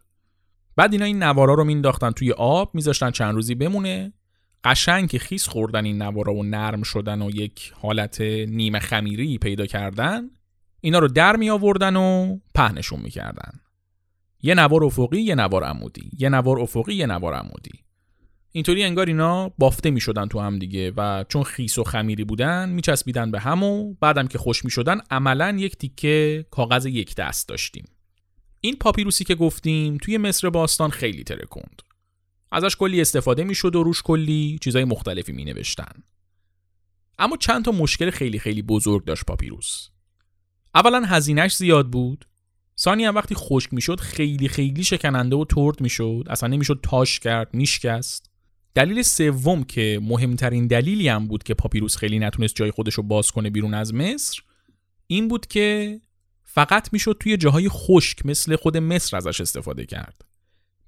بعد 0.76 0.92
اینا 0.92 1.04
این 1.04 1.22
نوارا 1.22 1.54
رو 1.54 1.64
مینداختن 1.64 2.10
توی 2.10 2.32
آب 2.32 2.74
میذاشتن 2.74 3.10
چند 3.10 3.34
روزی 3.34 3.54
بمونه. 3.54 4.12
قشنگ 4.64 5.08
که 5.08 5.18
خیس 5.18 5.48
خوردن 5.48 5.84
این 5.84 6.02
نوارا 6.02 6.34
و 6.34 6.42
نرم 6.42 6.82
شدن 6.82 7.22
و 7.22 7.30
یک 7.30 7.72
حالت 7.82 8.20
نیمه 8.20 8.78
خمیری 8.78 9.38
پیدا 9.38 9.66
کردن 9.66 10.30
اینا 10.80 10.98
رو 10.98 11.08
در 11.08 11.36
می 11.36 11.50
آوردن 11.50 11.96
و 11.96 12.38
پهنشون 12.54 13.00
می‌کردن. 13.00 13.60
یه 14.42 14.54
نوار 14.54 14.84
افقی 14.84 15.20
یه 15.20 15.34
نوار 15.34 15.64
عمودی. 15.64 16.10
یه 16.18 16.28
نوار 16.28 16.60
افقی 16.60 16.94
یه 16.94 17.06
نوار 17.06 17.34
عمودی. 17.34 17.86
اینطوری 18.52 18.82
انگار 18.82 19.06
اینا 19.06 19.48
بافته 19.48 19.90
می 19.90 20.00
شدن 20.00 20.26
تو 20.26 20.40
هم 20.40 20.58
دیگه 20.58 20.92
و 20.96 21.24
چون 21.28 21.42
خیس 21.42 21.78
و 21.78 21.84
خمیری 21.84 22.24
بودن 22.24 22.68
میچسبیدن 22.68 23.30
به 23.30 23.40
هم 23.40 23.62
و 23.62 23.94
بعدم 23.94 24.26
که 24.26 24.38
خوش 24.38 24.64
می 24.64 24.70
شدن 24.70 25.00
عملا 25.10 25.56
یک 25.58 25.76
تیکه 25.76 26.46
کاغذ 26.50 26.86
یک 26.86 27.14
دست 27.14 27.48
داشتیم. 27.48 27.84
این 28.60 28.76
پاپیروسی 28.76 29.24
که 29.24 29.34
گفتیم 29.34 29.98
توی 29.98 30.18
مصر 30.18 30.50
باستان 30.50 30.90
خیلی 30.90 31.24
ترکوند. 31.24 31.82
ازش 32.52 32.76
کلی 32.76 33.00
استفاده 33.00 33.44
می 33.44 33.54
شد 33.54 33.76
و 33.76 33.82
روش 33.82 34.02
کلی 34.02 34.58
چیزای 34.62 34.84
مختلفی 34.84 35.32
می 35.32 35.44
نوشتن 35.44 36.02
اما 37.18 37.36
چند 37.36 37.64
تا 37.64 37.72
مشکل 37.72 38.10
خیلی 38.10 38.38
خیلی 38.38 38.62
بزرگ 38.62 39.04
داشت 39.04 39.24
پاپیروس. 39.24 39.88
اولا 40.74 41.02
هزینهش 41.04 41.56
زیاد 41.56 41.90
بود. 41.90 42.24
سانی 42.78 43.04
هم 43.04 43.14
وقتی 43.14 43.34
خشک 43.34 43.74
می‌شد 43.74 44.00
خیلی 44.00 44.48
خیلی 44.48 44.84
شکننده 44.84 45.36
و 45.36 45.44
ترد 45.44 45.80
می‌شد. 45.80 46.24
اصلا 46.30 46.48
نمی‌شد 46.48 46.80
تاش 46.82 47.20
کرد 47.20 47.54
میشکست. 47.54 48.30
دلیل 48.74 49.02
سوم 49.02 49.64
که 49.64 50.00
مهمترین 50.02 50.66
دلیلی 50.66 51.08
هم 51.08 51.26
بود 51.26 51.42
که 51.42 51.54
پاپیروس 51.54 51.96
خیلی 51.96 52.18
نتونست 52.18 52.54
جای 52.54 52.70
خودش 52.70 52.94
رو 52.94 53.02
باز 53.02 53.30
کنه 53.30 53.50
بیرون 53.50 53.74
از 53.74 53.94
مصر 53.94 54.42
این 55.06 55.28
بود 55.28 55.46
که 55.46 56.00
فقط 56.44 56.92
می‌شد 56.92 57.16
توی 57.20 57.36
جاهای 57.36 57.68
خشک 57.68 58.26
مثل 58.26 58.56
خود 58.56 58.76
مصر 58.76 59.16
ازش 59.16 59.40
استفاده 59.40 59.86
کرد. 59.86 60.24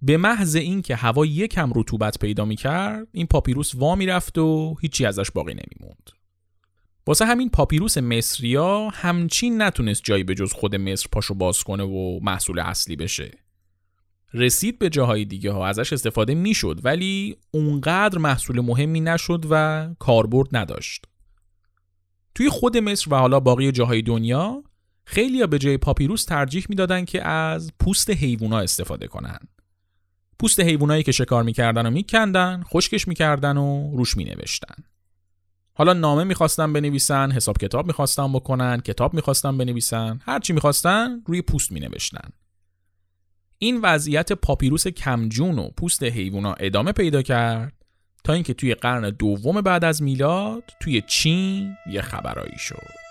به 0.02 0.16
محض 0.16 0.56
اینکه 0.56 0.96
هوا 0.96 1.26
یکم 1.26 1.72
رطوبت 1.74 2.18
پیدا 2.18 2.44
می‌کرد 2.44 3.08
این 3.12 3.26
پاپیروس 3.26 3.74
وا 3.74 3.94
می‌رفت 3.94 4.38
و 4.38 4.76
هیچی 4.80 5.06
ازش 5.06 5.30
باقی 5.30 5.54
نمیموند. 5.54 6.10
واسه 7.08 7.26
همین 7.26 7.50
پاپیروس 7.50 7.98
مصریا 7.98 8.88
همچین 8.88 9.62
نتونست 9.62 10.04
جایی 10.04 10.24
به 10.24 10.34
جز 10.34 10.52
خود 10.52 10.76
مصر 10.76 11.08
پاشو 11.12 11.34
باز 11.34 11.62
کنه 11.62 11.84
و 11.84 12.20
محصول 12.22 12.58
اصلی 12.58 12.96
بشه. 12.96 13.30
رسید 14.34 14.78
به 14.78 14.90
جاهای 14.90 15.24
دیگه 15.24 15.52
ها 15.52 15.66
ازش 15.66 15.92
استفاده 15.92 16.34
می‌شد 16.34 16.80
ولی 16.84 17.36
اونقدر 17.50 18.18
محصول 18.18 18.60
مهمی 18.60 19.00
نشد 19.00 19.46
و 19.50 19.86
کاربرد 19.98 20.48
نداشت. 20.52 21.04
توی 22.34 22.48
خود 22.48 22.76
مصر 22.76 23.14
و 23.14 23.16
حالا 23.16 23.40
باقی 23.40 23.72
جاهای 23.72 24.02
دنیا 24.02 24.62
خیلی 25.04 25.46
به 25.46 25.58
جای 25.58 25.76
پاپیروس 25.76 26.24
ترجیح 26.24 26.66
می‌دادن 26.68 27.04
که 27.04 27.28
از 27.28 27.72
پوست 27.80 28.10
حیوونا 28.10 28.58
استفاده 28.58 29.06
کنن. 29.06 29.38
پوست 30.38 30.60
حیوانایی 30.60 31.02
که 31.02 31.12
شکار 31.12 31.42
می‌کردن 31.42 31.86
و 31.86 31.90
میکندن 31.90 32.62
خشکش 32.62 33.08
می‌کردن 33.08 33.56
و 33.56 33.96
روش 33.96 34.16
مینوشتن. 34.16 34.84
حالا 35.78 35.92
نامه 35.92 36.24
می‌خواستن 36.24 36.72
بنویسن 36.72 37.30
حساب 37.32 37.58
کتاب 37.58 37.86
می‌خواستن 37.86 38.32
بکنن 38.32 38.80
کتاب 38.80 39.14
می‌خواستن 39.14 39.58
بنویسن 39.58 40.20
هرچی 40.24 40.52
می‌خواستن 40.52 41.22
روی 41.26 41.42
پوست 41.42 41.72
مینوشتن. 41.72 42.30
این 43.58 43.80
وضعیت 43.82 44.32
پاپیروس 44.32 44.88
کمجون 44.88 45.58
و 45.58 45.70
پوست 45.70 46.02
حیوونا 46.02 46.52
ادامه 46.52 46.92
پیدا 46.92 47.22
کرد 47.22 47.72
تا 48.24 48.32
اینکه 48.32 48.54
توی 48.54 48.74
قرن 48.74 49.10
دوم 49.10 49.60
بعد 49.60 49.84
از 49.84 50.02
میلاد 50.02 50.62
توی 50.80 51.02
چین 51.06 51.76
یه 51.92 52.02
خبرایی 52.02 52.58
شد. 52.58 53.07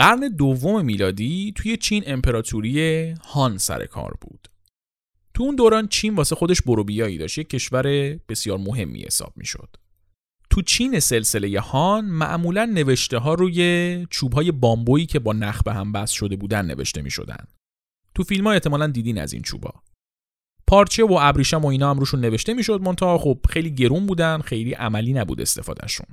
قرن 0.00 0.28
دوم 0.28 0.84
میلادی 0.84 1.52
توی 1.56 1.76
چین 1.76 2.02
امپراتوری 2.06 3.10
هان 3.10 3.58
سر 3.58 3.86
کار 3.86 4.14
بود. 4.20 4.48
تو 5.34 5.42
اون 5.42 5.56
دوران 5.56 5.88
چین 5.88 6.14
واسه 6.14 6.36
خودش 6.36 6.62
بروبیایی 6.62 7.18
داشت 7.18 7.38
یک 7.38 7.50
کشور 7.50 7.84
بسیار 8.28 8.58
مهمی 8.58 9.02
حساب 9.02 9.32
می‌شد. 9.36 9.76
تو 10.50 10.62
چین 10.62 11.00
سلسله 11.00 11.60
هان 11.60 12.04
معمولا 12.04 12.64
نوشته 12.64 13.18
ها 13.18 13.34
روی 13.34 14.06
چوب 14.10 14.32
های 14.32 14.52
بامبویی 14.52 15.06
که 15.06 15.18
با 15.18 15.32
نخ 15.32 15.62
به 15.62 15.72
هم 15.72 15.92
بست 15.92 16.12
شده 16.12 16.36
بودن 16.36 16.66
نوشته 16.66 17.02
می 17.02 17.10
شدن. 17.10 17.44
تو 18.14 18.22
فیلم 18.22 18.46
ها 18.46 18.52
احتمالا 18.52 18.86
دیدین 18.86 19.18
از 19.18 19.32
این 19.32 19.42
چوبا. 19.42 19.72
پارچه 20.66 21.04
و 21.04 21.18
ابریشم 21.20 21.60
و 21.60 21.66
اینا 21.66 21.90
هم 21.90 21.98
روشون 21.98 22.20
نوشته 22.20 22.54
می‌شد 22.54 22.80
منتها 22.82 23.18
خب 23.18 23.38
خیلی 23.48 23.70
گرون 23.70 24.06
بودن 24.06 24.40
خیلی 24.40 24.72
عملی 24.72 25.12
نبود 25.12 25.40
استفادهشون 25.40 26.06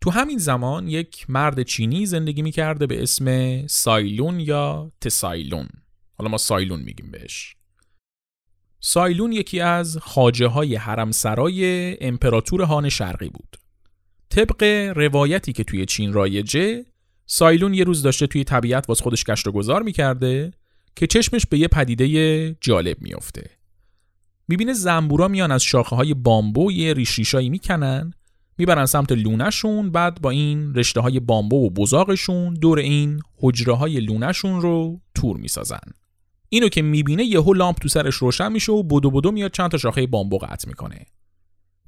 تو 0.00 0.10
همین 0.10 0.38
زمان 0.38 0.88
یک 0.88 1.26
مرد 1.30 1.62
چینی 1.62 2.06
زندگی 2.06 2.42
می‌کرده 2.42 2.86
به 2.86 3.02
اسم 3.02 3.66
سایلون 3.66 4.40
یا 4.40 4.92
تسایلون. 5.00 5.68
حالا 6.14 6.30
ما 6.30 6.38
سایلون 6.38 6.80
میگیم 6.80 7.10
بهش. 7.10 7.56
سایلون 8.80 9.32
یکی 9.32 9.60
از 9.60 9.98
خاجه 9.98 10.46
های 10.46 10.76
حرم 10.76 11.10
سرای 11.10 11.96
امپراتور 12.00 12.62
هان 12.62 12.88
شرقی 12.88 13.28
بود. 13.28 13.56
طبق 14.30 14.62
روایتی 14.96 15.52
که 15.52 15.64
توی 15.64 15.86
چین 15.86 16.12
رایجه 16.12 16.84
سایلون 17.26 17.74
یه 17.74 17.84
روز 17.84 18.02
داشته 18.02 18.26
توی 18.26 18.44
طبیعت 18.44 18.88
واس 18.88 19.02
خودش 19.02 19.24
گشت 19.24 19.46
و 19.46 19.52
گذار 19.52 19.82
می‌کرده 19.82 20.52
که 20.96 21.06
چشمش 21.06 21.46
به 21.46 21.58
یه 21.58 21.68
پدیده 21.68 22.56
جالب 22.60 23.00
میفته 23.00 23.50
می‌بینه 24.48 24.72
زنبورا 24.72 25.28
میان 25.28 25.52
از 25.52 25.62
شاخه 25.62 25.96
های 25.96 26.14
بامبو 26.14 26.72
یه 26.72 26.92
ریش 26.92 27.18
ریشایی 27.18 27.50
می‌کنن 27.50 28.12
می‌برن 28.58 28.86
سمت 28.86 29.12
لونهشون 29.12 29.90
بعد 29.90 30.20
با 30.20 30.30
این 30.30 30.74
رشته 30.74 31.00
های 31.00 31.20
بامبو 31.20 31.66
و 31.66 31.70
بزاقشون 31.70 32.54
دور 32.54 32.78
این 32.78 33.20
حجره 33.40 33.74
های 33.74 34.00
لونهشون 34.00 34.60
رو 34.60 35.00
تور 35.14 35.36
می‌سازن. 35.36 35.80
اینو 36.48 36.68
که 36.68 36.82
می‌بینه 36.82 37.24
یهو 37.24 37.52
لامپ 37.52 37.78
تو 37.78 37.88
سرش 37.88 38.14
روشن 38.14 38.52
میشه 38.52 38.72
و 38.72 38.82
بدو 38.82 39.10
بدو 39.10 39.30
میاد 39.32 39.50
چند 39.50 39.70
تا 39.70 39.78
شاخه 39.78 40.06
بامبو 40.06 40.38
قطع 40.38 40.68
می‌کنه. 40.68 41.06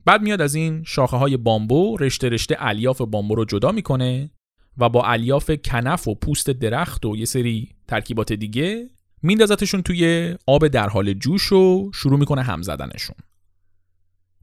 بعد 0.04 0.22
میاد 0.22 0.40
از 0.40 0.54
این 0.54 0.82
شاخه 0.86 1.16
های 1.16 1.36
بامبو 1.36 1.96
رشته 1.96 2.28
رشته 2.28 2.56
الیاف 2.58 3.00
بامبو 3.00 3.34
رو 3.34 3.44
جدا 3.44 3.72
می‌کنه 3.72 4.30
و 4.78 4.88
با 4.88 5.04
الیاف 5.04 5.50
کنف 5.64 6.08
و 6.08 6.14
پوست 6.14 6.50
درخت 6.50 7.06
و 7.06 7.16
یه 7.16 7.24
سری 7.24 7.68
ترکیبات 7.88 8.32
دیگه 8.32 8.90
میندازتشون 9.22 9.82
توی 9.82 10.34
آب 10.46 10.68
در 10.68 10.88
حال 10.88 11.12
جوش 11.12 11.52
و 11.52 11.90
شروع 11.94 12.18
می‌کنه 12.18 12.42
هم 12.42 12.62
زدنشون. 12.62 13.16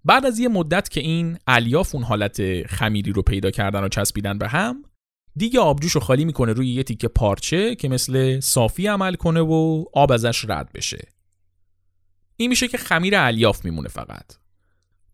بعد 0.08 0.26
از 0.26 0.40
یه 0.40 0.48
مدت 0.48 0.90
که 0.90 1.00
این 1.00 1.38
الیاف 1.48 1.96
اون 1.96 2.04
حالت 2.04 2.68
خمیری 2.68 3.12
رو 3.12 3.22
پیدا 3.22 3.52
کردن 3.52 3.84
و 3.84 3.90
چسبیدن 3.90 4.38
به 4.38 4.48
هم 4.48 4.84
دیگه 5.36 5.60
آبجوش 5.60 5.92
رو 5.92 6.02
خالی 6.02 6.26
می‌کنه 6.26 6.54
روی 6.54 6.68
یه 6.68 6.84
تیکه 6.84 7.08
پارچه 7.08 7.76
که 7.76 7.90
مثل 7.90 8.40
صافی 8.40 8.88
عمل 8.88 9.16
کنه 9.16 9.42
و 9.42 9.86
آب 9.94 10.12
ازش 10.12 10.46
رد 10.50 10.72
بشه. 10.74 11.08
این 12.38 12.50
میشه 12.50 12.68
که 12.68 12.78
خمیر 12.78 13.16
الیاف 13.16 13.66
میمونه 13.66 13.90
فقط. 13.90 14.26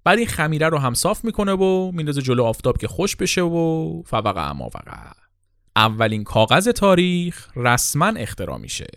بعد 0.04 0.18
این 0.18 0.28
خمیره 0.28 0.70
رو 0.70 0.78
هم 0.78 0.94
صاف 0.94 1.26
می‌کنه 1.26 1.52
و 1.52 1.92
میندازه 1.92 2.22
جلو 2.22 2.44
آفتاب 2.44 2.78
که 2.78 2.88
خوش 2.88 3.16
بشه 3.16 3.42
و 3.42 4.02
فوق 4.06 4.38
اما 4.38 4.70
فقط 4.70 5.16
اولین 5.76 6.24
کاغذ 6.24 6.68
تاریخ 6.68 7.50
رسما 7.56 8.08
اختراع 8.08 8.58
میشه. 8.58 8.88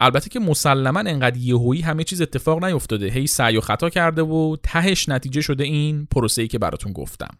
البته 0.00 0.30
که 0.30 0.40
مسلما 0.40 1.00
انقدر 1.00 1.36
یهویی 1.36 1.80
همه 1.82 2.04
چیز 2.04 2.20
اتفاق 2.20 2.64
نیفتاده. 2.64 3.06
هی 3.06 3.26
سعی 3.26 3.56
و 3.56 3.60
خطا 3.60 3.90
کرده 3.90 4.22
و 4.22 4.56
تهش 4.62 5.08
نتیجه 5.08 5.40
شده 5.40 5.64
این 5.64 6.06
پروسه‌ای 6.06 6.48
که 6.48 6.58
براتون 6.58 6.92
گفتم. 6.92 7.38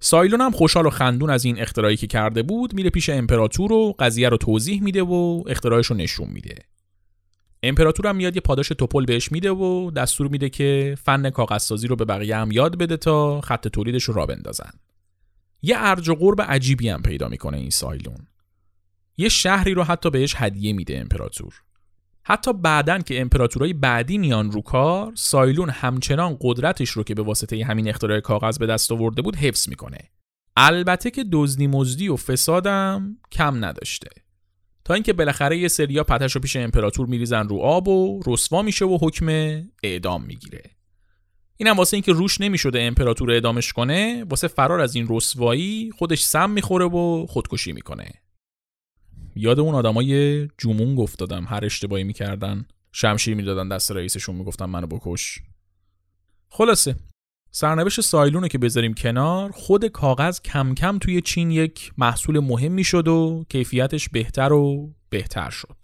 سایلون 0.00 0.40
هم 0.40 0.50
خوشحال 0.50 0.86
و 0.86 0.90
خندون 0.90 1.30
از 1.30 1.44
این 1.44 1.60
اختراعی 1.60 1.96
که 1.96 2.06
کرده 2.06 2.42
بود 2.42 2.74
میره 2.74 2.90
پیش 2.90 3.08
امپراتور 3.08 3.72
و 3.72 3.94
قضیه 3.98 4.28
رو 4.28 4.36
توضیح 4.36 4.82
میده 4.82 5.02
و 5.02 5.42
اختراعش 5.46 5.86
رو 5.86 5.96
نشون 5.96 6.28
میده. 6.28 6.54
امپراتور 7.62 8.06
هم 8.06 8.16
میاد 8.16 8.34
یه 8.34 8.40
پاداش 8.40 8.68
توپل 8.68 9.04
بهش 9.04 9.32
میده 9.32 9.50
و 9.50 9.90
دستور 9.90 10.28
میده 10.28 10.48
که 10.48 10.96
فن 11.02 11.30
کاغذسازی 11.30 11.86
رو 11.86 11.96
به 11.96 12.04
بقیه 12.04 12.36
هم 12.36 12.52
یاد 12.52 12.78
بده 12.78 12.96
تا 12.96 13.40
خط 13.40 13.68
تولیدش 13.68 14.04
رو 14.04 14.14
را 14.14 14.26
بندازن. 14.26 14.70
یه 15.62 15.74
ارج 15.78 16.08
و 16.08 16.14
قرب 16.14 16.42
عجیبی 16.42 16.88
هم 16.88 17.02
پیدا 17.02 17.28
می‌کنه 17.28 17.56
این 17.56 17.70
سایلون. 17.70 18.26
یه 19.16 19.28
شهری 19.28 19.74
رو 19.74 19.82
حتی 19.82 20.10
بهش 20.10 20.34
هدیه 20.36 20.72
میده 20.72 20.98
امپراتور. 20.98 21.62
حتی 22.24 22.52
بعدن 22.52 23.02
که 23.02 23.20
امپراتورای 23.20 23.72
بعدی 23.72 24.18
میان 24.18 24.50
رو 24.50 24.60
کار 24.60 25.12
سایلون 25.14 25.70
همچنان 25.70 26.36
قدرتش 26.40 26.90
رو 26.90 27.04
که 27.04 27.14
به 27.14 27.22
واسطه 27.22 27.64
همین 27.64 27.88
اختراع 27.88 28.20
کاغذ 28.20 28.58
به 28.58 28.66
دست 28.66 28.92
آورده 28.92 29.22
بود 29.22 29.36
حفظ 29.36 29.68
می‌کنه. 29.68 29.98
البته 30.56 31.10
که 31.10 31.24
دزدی 31.32 31.66
مزدی 31.66 32.08
و 32.08 32.16
فسادم 32.16 33.16
کم 33.32 33.64
نداشته. 33.64 34.10
تا 34.84 34.94
اینکه 34.94 35.12
بالاخره 35.12 35.58
یه 35.58 35.68
سریا 35.68 36.04
پتش 36.04 36.32
رو 36.32 36.40
پیش 36.40 36.56
امپراتور 36.56 37.06
میریزن 37.06 37.48
رو 37.48 37.58
آب 37.58 37.88
و 37.88 38.20
رسوا 38.26 38.62
میشه 38.62 38.84
و 38.84 38.98
حکم 39.02 39.28
اعدام 39.82 40.24
می‌گیره. 40.24 40.62
اینم 41.56 41.76
واسه 41.76 41.96
اینکه 41.96 42.12
روش 42.12 42.40
نمی‌شده 42.40 42.82
امپراتور 42.82 43.30
اعدامش 43.30 43.72
کنه 43.72 44.24
واسه 44.28 44.48
فرار 44.48 44.80
از 44.80 44.96
این 44.96 45.06
رسوایی 45.10 45.90
خودش 45.98 46.24
سم 46.24 46.50
می‌خوره 46.50 46.84
و 46.84 47.26
خودکشی 47.26 47.72
می‌کنه. 47.72 48.10
یاد 49.34 49.60
اون 49.60 49.74
آدمای 49.74 50.48
جمون 50.58 50.98
افتادم 50.98 51.44
هر 51.48 51.64
اشتباهی 51.64 52.04
می‌کردن 52.04 52.66
شمشیر 52.92 53.34
می‌دادن 53.34 53.68
دست 53.68 53.92
رئیسشون 53.92 54.36
می‌گفتن 54.36 54.64
منو 54.64 54.86
بکش. 54.86 55.38
خلاصه 56.48 56.96
سرنوشت 57.50 58.00
سایلونه 58.00 58.48
که 58.48 58.58
بذاریم 58.58 58.94
کنار 58.94 59.50
خود 59.50 59.86
کاغذ 59.86 60.40
کم 60.40 60.74
کم 60.74 60.98
توی 60.98 61.20
چین 61.20 61.50
یک 61.50 61.92
محصول 61.98 62.38
مهمی 62.38 62.84
شد 62.84 63.08
و 63.08 63.44
کیفیتش 63.48 64.08
بهتر 64.08 64.52
و 64.52 64.94
بهتر 65.10 65.50
شد. 65.50 65.76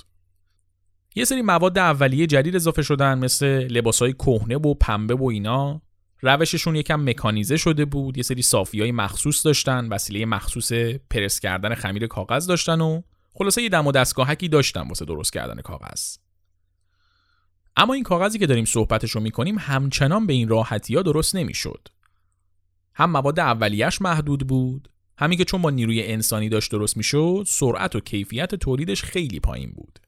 یه 1.14 1.24
سری 1.24 1.42
مواد 1.42 1.78
اولیه 1.78 2.26
جدید 2.26 2.56
اضافه 2.56 2.82
شدن 2.82 3.18
مثل 3.18 3.46
لباسای 3.46 4.12
کهنه 4.12 4.56
و 4.56 4.74
پنبه 4.74 5.14
و 5.14 5.24
اینا. 5.24 5.82
روششون 6.20 6.76
یکم 6.76 7.08
مکانیزه 7.08 7.56
شده 7.56 7.84
بود 7.84 8.16
یه 8.16 8.22
سری 8.22 8.42
صافی 8.42 8.80
های 8.80 8.92
مخصوص 8.92 9.46
داشتن 9.46 9.88
وسیله 9.88 10.26
مخصوص 10.26 10.72
پرس 11.10 11.40
کردن 11.40 11.74
خمیر 11.74 12.06
کاغذ 12.06 12.46
داشتن 12.46 12.80
و 12.80 13.02
خلاصه 13.38 13.62
یه 13.62 13.68
دم 13.68 13.86
و 13.86 13.92
دستگاهکی 13.92 14.48
داشتن 14.48 14.88
واسه 14.88 15.04
درست 15.04 15.32
کردن 15.32 15.60
کاغذ. 15.60 16.16
اما 17.76 17.94
این 17.94 18.02
کاغذی 18.02 18.38
که 18.38 18.46
داریم 18.46 18.64
صحبتش 18.64 19.10
رو 19.10 19.20
می‌کنیم 19.20 19.58
همچنان 19.58 20.26
به 20.26 20.32
این 20.32 20.48
راحتی 20.48 20.94
ها 20.94 21.02
درست 21.02 21.36
نمی‌شد. 21.36 21.88
هم 22.94 23.10
مواد 23.10 23.40
اولیش 23.40 24.02
محدود 24.02 24.46
بود 24.46 24.88
همین 25.18 25.38
که 25.38 25.44
چون 25.44 25.62
با 25.62 25.70
نیروی 25.70 26.02
انسانی 26.02 26.48
داشت 26.48 26.70
درست 26.70 26.96
می‌شد 26.96 27.44
سرعت 27.46 27.96
و 27.96 28.00
کیفیت 28.00 28.54
تولیدش 28.54 29.02
خیلی 29.02 29.40
پایین 29.40 29.70
بود. 29.70 29.98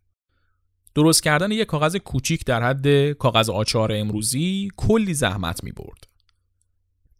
درست 0.95 1.23
کردن 1.23 1.51
یک 1.51 1.67
کاغذ 1.67 1.97
کوچیک 1.97 2.45
در 2.45 2.63
حد 2.63 3.13
کاغذ 3.13 3.51
آچار 3.51 3.93
امروزی 3.93 4.69
کلی 4.77 5.15
زحمت 5.15 5.65
می 5.65 5.73
برد. 5.73 6.10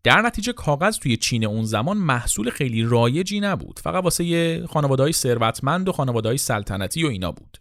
در 0.03 0.21
نتیجه 0.21 0.53
کاغذ 0.53 0.99
توی 0.99 1.17
چین 1.17 1.45
اون 1.45 1.65
زمان 1.65 1.97
محصول 1.97 2.51
خیلی 2.51 2.83
رایجی 2.83 3.41
نبود. 3.41 3.79
فقط 3.79 4.05
واسه 4.05 4.67
خانواده 4.67 5.03
های 5.03 5.13
ثروتمند 5.13 5.89
و 5.89 5.93
خانواده 5.93 6.29
های 6.29 6.39
سلطنتی 6.39 7.05
و 7.05 7.09
اینا 7.09 7.33
بود. 7.33 7.59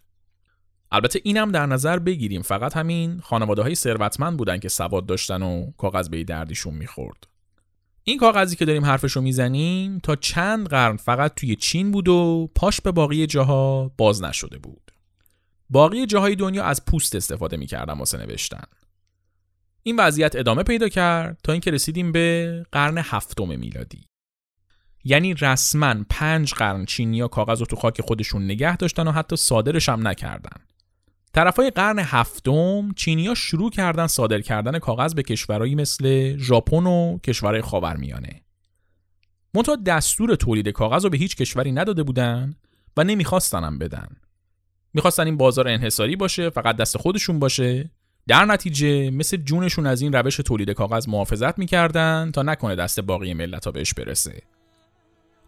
البته 0.92 1.20
اینم 1.24 1.52
در 1.52 1.66
نظر 1.66 1.98
بگیریم. 1.98 2.42
فقط 2.42 2.76
همین 2.76 3.20
خانواده 3.20 3.62
های 3.62 3.74
ثروتمند 3.74 4.36
بودن 4.36 4.58
که 4.58 4.68
سواد 4.68 5.06
داشتن 5.06 5.42
و 5.42 5.70
کاغذ 5.78 6.08
به 6.08 6.24
دردیشون 6.24 6.74
می‌خورد. 6.74 7.26
این 8.04 8.18
کاغذی 8.18 8.56
که 8.56 8.64
داریم 8.64 8.84
حرفش 8.84 9.12
رو 9.12 9.22
می‌زنیم 9.22 9.98
تا 9.98 10.16
چند 10.16 10.68
قرن 10.68 10.96
فقط 10.96 11.34
توی 11.34 11.56
چین 11.56 11.90
بود 11.90 12.08
و 12.08 12.50
پاش 12.54 12.80
به 12.80 12.92
باقی 12.92 13.26
جاها 13.26 13.92
باز 13.96 14.22
نشده 14.22 14.58
بود. 14.58 14.92
باقی 15.70 16.06
جاهای 16.06 16.36
دنیا 16.36 16.64
از 16.64 16.84
پوست 16.84 17.14
استفاده 17.14 17.56
می‌کردن 17.56 17.98
واسه 17.98 18.18
نوشتن. 18.18 18.64
این 19.82 19.96
وضعیت 19.96 20.36
ادامه 20.36 20.62
پیدا 20.62 20.88
کرد 20.88 21.38
تا 21.44 21.52
اینکه 21.52 21.70
رسیدیم 21.70 22.12
به 22.12 22.66
قرن 22.72 22.98
هفتم 22.98 23.48
میلادی. 23.48 24.06
یعنی 25.04 25.34
رسما 25.34 25.94
پنج 26.10 26.54
قرن 26.54 26.84
چینیا 26.84 27.28
کاغذ 27.28 27.60
رو 27.60 27.66
تو 27.66 27.76
خاک 27.76 28.00
خودشون 28.00 28.44
نگه 28.44 28.76
داشتن 28.76 29.08
و 29.08 29.12
حتی 29.12 29.36
صادرش 29.36 29.88
هم 29.88 30.08
نکردن. 30.08 30.56
طرفای 31.34 31.70
قرن 31.70 31.98
هفتم 31.98 32.92
چینیا 32.96 33.34
شروع 33.34 33.70
کردن 33.70 34.06
صادر 34.06 34.40
کردن 34.40 34.78
کاغذ 34.78 35.14
به 35.14 35.22
کشورهایی 35.22 35.74
مثل 35.74 36.36
ژاپن 36.36 36.86
و 36.86 37.18
کشورهای 37.18 37.62
خاورمیانه. 37.62 38.42
منتها 39.54 39.76
دستور 39.76 40.34
تولید 40.34 40.68
کاغذ 40.68 41.04
رو 41.04 41.10
به 41.10 41.18
هیچ 41.18 41.36
کشوری 41.36 41.72
نداده 41.72 42.02
بودن 42.02 42.54
و 42.96 43.04
نمیخواستنم 43.04 43.78
بدن. 43.78 44.08
می‌خواستن 44.94 45.26
این 45.26 45.36
بازار 45.36 45.68
انحصاری 45.68 46.16
باشه 46.16 46.50
فقط 46.50 46.76
دست 46.76 46.98
خودشون 46.98 47.38
باشه. 47.38 47.90
در 48.28 48.44
نتیجه 48.44 49.10
مثل 49.10 49.36
جونشون 49.36 49.86
از 49.86 50.02
این 50.02 50.12
روش 50.12 50.36
تولید 50.36 50.70
کاغذ 50.70 51.08
محافظت 51.08 51.58
می‌کردن 51.58 52.30
تا 52.34 52.42
نکنه 52.42 52.74
دست 52.74 53.00
باقی 53.00 53.34
ملت 53.34 53.64
ها 53.64 53.70
بهش 53.70 53.94
برسه. 53.94 54.42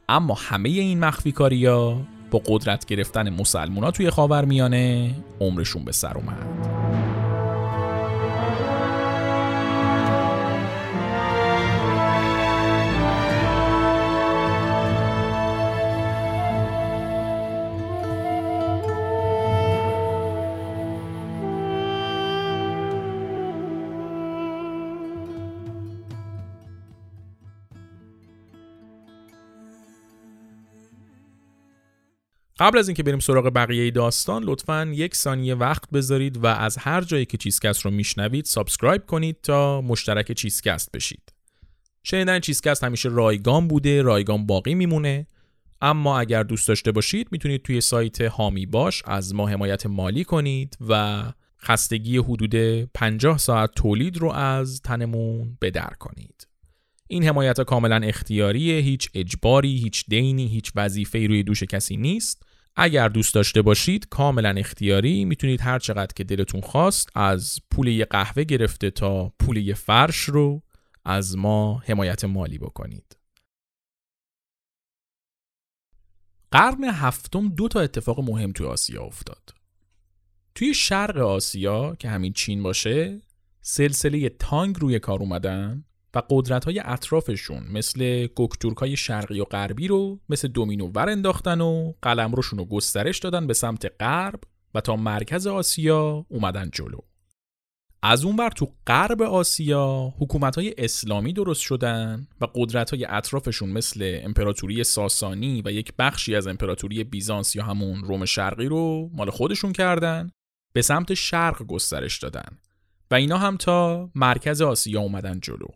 اما 0.09 0.35
همه 0.35 0.69
این 0.69 1.01
مخفی 1.01 1.35
ها 1.67 2.03
با 2.31 2.43
قدرت 2.47 2.87
گرفتن 2.87 3.31
مسلمونا 3.31 3.91
توی 3.91 4.11
خاورمیانه 4.11 5.15
عمرشون 5.41 5.85
به 5.85 5.93
سر 5.93 6.15
اومد. 6.15 6.82
قبل 32.63 32.79
از 32.79 32.89
اینکه 32.89 33.03
بریم 33.03 33.19
سراغ 33.19 33.45
بقیه 33.55 33.91
داستان 33.91 34.43
لطفا 34.43 34.93
یک 34.95 35.17
ثانیه 35.17 35.55
وقت 35.55 35.91
بذارید 35.91 36.37
و 36.37 36.47
از 36.47 36.77
هر 36.77 37.01
جایی 37.01 37.25
که 37.25 37.37
چیزکست 37.37 37.81
رو 37.81 37.91
میشنوید 37.91 38.45
subscribe 38.45 39.07
کنید 39.07 39.37
تا 39.43 39.81
مشترک 39.81 40.33
چیزکست 40.33 40.93
بشید. 40.93 41.33
شنیدن 42.03 42.41
چیزکست 42.41 42.85
همیشه 42.85 43.09
رایگان 43.09 43.69
بوده 43.69 44.03
رایگان 44.03 44.47
باقی 44.47 44.75
میمونه. 44.75 45.27
اما 45.81 46.21
اگر 46.21 46.43
دوست 46.43 46.69
داشته 46.69 46.93
باشید 46.93 47.29
می‌تونید 47.31 47.63
توی 47.63 47.81
سایت 47.81 48.21
حامی 48.21 48.67
باش 48.67 49.03
از 49.05 49.35
ما 49.35 49.49
حمایت 49.49 49.87
مالی 49.87 50.25
کنید 50.25 50.77
و 50.89 51.23
خستگی 51.63 52.19
حدود 52.19 52.55
50 52.85 53.39
ساعت 53.39 53.71
تولید 53.77 54.17
رو 54.17 54.31
از 54.31 54.83
تنمون 54.83 55.59
بدر 55.63 55.91
کنید. 55.99 56.47
این 57.09 57.25
حمایت 57.25 57.61
کاملا 57.61 57.97
اختیاریه 57.97 58.81
هیچ 58.81 59.11
اجباری 59.15 59.77
هیچ 59.77 60.05
دینی 60.09 60.47
هیچ 60.47 60.73
وظیفه 60.77 61.27
روی 61.27 61.43
دوش 61.43 61.63
کسی 61.63 61.97
نیست. 61.97 62.43
اگر 62.77 63.09
دوست 63.09 63.35
داشته 63.35 63.63
باشید 63.63 64.09
کاملا 64.09 64.55
اختیاری. 64.57 65.25
می‌تونید 65.25 65.61
هر 65.61 65.79
چقدر 65.79 66.13
که 66.17 66.25
دلتون 66.25 66.61
خواست 66.61 67.09
از 67.15 67.59
پول 67.71 67.87
یه 67.87 68.05
قهوه 68.05 68.45
گرفته 68.45 68.91
تا 68.91 69.33
پول 69.39 69.57
یه 69.57 69.75
فرش 69.75 70.17
رو 70.17 70.63
از 71.05 71.37
ما 71.37 71.83
حمایت 71.87 72.25
مالی 72.25 72.59
بکنید. 72.59 73.17
قرن 76.51 76.85
هفتم 76.85 77.49
دو 77.49 77.69
تا 77.69 77.81
اتفاق 77.81 78.21
مهم 78.21 78.53
توی 78.53 78.67
آسیا 78.67 79.03
افتاد. 79.03 79.55
توی 80.55 80.75
شرق 80.75 81.17
آسیا 81.17 81.95
که 81.95 82.09
همین 82.09 82.33
چین 82.33 82.63
باشه 82.63 83.21
سلسله 83.61 84.29
تانگ 84.29 84.79
روی 84.81 84.99
کار 84.99 85.21
اومدن. 85.21 85.85
و 86.15 86.23
قدرت 86.31 86.65
های 86.65 86.81
اطرافشون 86.85 87.67
مثل 87.71 88.27
گکتورک 88.37 88.77
های 88.77 88.97
شرقی 88.97 89.41
و 89.41 89.45
غربی 89.45 89.89
رو 89.89 90.21
مثل 90.29 90.49
دومینو 90.49 90.87
ور 90.95 91.09
انداختن 91.09 91.61
و 91.61 91.93
قلمروشون 92.03 92.59
رو 92.59 92.65
گسترش 92.65 93.19
دادن 93.19 93.47
به 93.47 93.55
سمت 93.55 93.93
غرب 94.01 94.41
و 94.75 94.81
تا 94.81 94.97
مرکز 94.97 95.47
آسیا 95.47 96.27
اومدن 96.29 96.71
جلو. 96.73 96.99
از 98.05 98.25
اون 98.25 98.37
بر 98.37 98.51
تو 98.51 98.69
غرب 98.87 99.23
آسیا 99.23 100.15
حکومت 100.19 100.57
های 100.57 100.75
اسلامی 100.79 101.33
درست 101.33 101.61
شدن 101.61 102.27
و 102.41 102.47
قدرت 102.55 102.91
های 102.91 103.05
اطرافشون 103.05 103.69
مثل 103.69 104.21
امپراتوری 104.23 104.85
ساسانی 104.85 105.63
و 105.65 105.71
یک 105.71 105.93
بخشی 105.99 106.37
از 106.37 106.47
امپراتوری 106.47 107.05
بیزانس 107.05 107.57
یا 107.57 107.65
همون 107.65 108.05
روم 108.05 108.25
شرقی 108.25 108.67
رو 108.67 109.11
مال 109.13 109.31
خودشون 109.31 109.73
کردن 109.73 110.31
به 110.73 110.83
سمت 110.83 111.15
شرق 111.15 111.63
گسترش 111.63 112.19
دادن. 112.19 112.59
و 113.11 113.15
اینا 113.15 113.39
هم 113.39 113.57
تا 113.57 114.11
مرکز 114.15 114.63
آسیا 114.63 115.01
اومدن 115.01 115.41
جلو. 115.41 115.67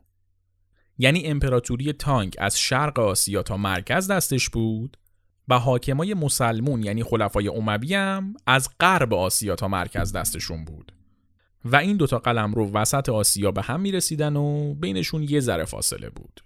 یعنی 0.99 1.25
امپراتوری 1.25 1.93
تانگ 1.93 2.35
از 2.39 2.59
شرق 2.59 2.99
آسیا 2.99 3.43
تا 3.43 3.57
مرکز 3.57 4.11
دستش 4.11 4.49
بود 4.49 4.97
و 5.49 5.59
حاکمای 5.59 6.15
مسلمون 6.15 6.83
یعنی 6.83 7.03
خلفای 7.03 7.49
اموی 7.49 7.95
هم 7.95 8.35
از 8.47 8.69
غرب 8.81 9.15
آسیا 9.15 9.55
تا 9.55 9.69
مرکز 9.69 10.13
دستشون 10.13 10.65
بود. 10.65 10.93
و 11.65 11.77
این 11.77 11.97
دوتا 11.97 12.19
قلم 12.19 12.55
رو 12.55 12.71
وسط 12.73 13.09
آسیا 13.09 13.51
به 13.51 13.63
هم 13.63 13.81
می‌رسیدن 13.81 14.37
و 14.37 14.75
بینشون 14.75 15.23
یه 15.23 15.41
ذره 15.41 15.65
فاصله 15.65 16.11
بود. 16.11 16.41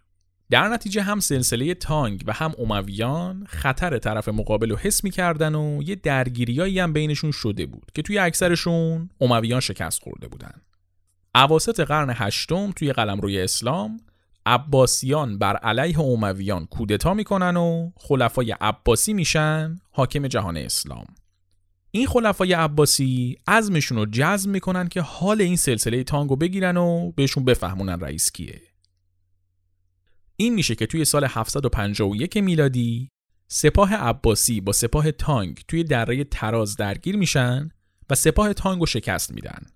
در 0.51 0.69
نتیجه 0.69 1.03
هم 1.03 1.21
سلسله 1.21 1.75
تانگ 1.75 2.25
و 2.27 2.33
هم 2.33 2.53
امویان 2.59 3.45
خطر 3.49 3.99
طرف 3.99 4.29
مقابل 4.29 4.71
رو 4.71 4.77
حس 4.77 5.05
می‌کردن 5.05 5.55
و 5.55 5.83
یه 5.83 5.95
درگیریایی 5.95 6.79
هم 6.79 6.93
بینشون 6.93 7.31
شده 7.31 7.67
بود 7.67 7.91
که 7.95 8.03
توی 8.03 8.19
اکثرشون 8.19 9.11
امویان 9.21 9.61
شکست 9.61 10.03
خورده 10.03 10.29
بودن. 10.29 10.63
اواسط 11.35 11.81
قرن 11.81 12.13
هشتم 12.17 12.73
توی 12.73 12.93
قلمروی 12.93 13.41
اسلام 13.41 14.01
عباسیان 14.47 15.39
بر 15.39 15.57
علیه 15.57 16.01
امویان 16.01 16.67
کودتا 16.67 17.15
می‌کنن 17.15 17.57
و 17.57 17.91
خلفای 17.97 18.51
عباسی 18.61 19.13
میشن 19.13 19.81
حاکم 19.91 20.27
جهان 20.27 20.57
اسلام. 20.57 21.07
این 21.91 22.07
خلفای 22.07 22.53
عباسی 22.53 23.39
عزمشون 23.47 23.99
رو 23.99 24.07
جزم 24.11 24.51
می‌کنن 24.51 24.89
که 24.89 25.01
حال 25.01 25.41
این 25.41 25.57
سلسله 25.57 26.05
تانگو 26.05 26.37
بگیرن 26.37 26.77
و 26.77 27.13
بهشون 27.13 27.45
بفهمونن 27.45 28.01
رئیس 28.01 28.33
کیه. 28.33 28.61
این 30.37 30.55
میشه 30.55 30.75
که 30.75 30.87
توی 30.87 31.05
سال 31.05 31.25
751 31.25 32.37
میلادی 32.37 33.09
سپاه 33.49 33.95
عباسی 33.95 34.61
با 34.61 34.73
سپاه 34.73 35.13
تانگ 35.13 35.61
توی 35.69 35.85
دره 35.85 36.25
تراز 36.25 36.77
درگیر 36.77 37.17
میشن 37.17 37.71
و 38.11 38.15
سپاه 38.15 38.53
تانگ 38.53 38.81
رو 38.81 38.87
شکست 38.87 39.33
میدن. 39.33 39.67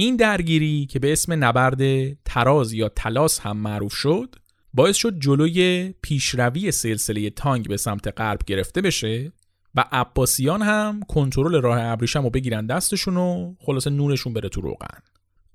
این 0.00 0.16
درگیری 0.16 0.86
که 0.86 0.98
به 0.98 1.12
اسم 1.12 1.44
نبرد 1.44 2.12
تراز 2.24 2.72
یا 2.72 2.88
تلاس 2.88 3.40
هم 3.40 3.56
معروف 3.56 3.94
شد 3.94 4.34
باعث 4.74 4.96
شد 4.96 5.18
جلوی 5.18 5.94
پیشروی 6.02 6.70
سلسله 6.70 7.30
تانگ 7.30 7.68
به 7.68 7.76
سمت 7.76 8.20
غرب 8.20 8.40
گرفته 8.46 8.80
بشه 8.80 9.32
و 9.74 9.84
عباسیان 9.92 10.62
هم 10.62 11.00
کنترل 11.08 11.62
راه 11.62 11.82
ابریشم 11.82 12.22
رو 12.22 12.30
بگیرن 12.30 12.66
دستشون 12.66 13.16
و 13.16 13.54
خلاص 13.58 13.86
نونشون 13.86 14.32
بره 14.32 14.48
تو 14.48 14.60
روغن. 14.60 14.98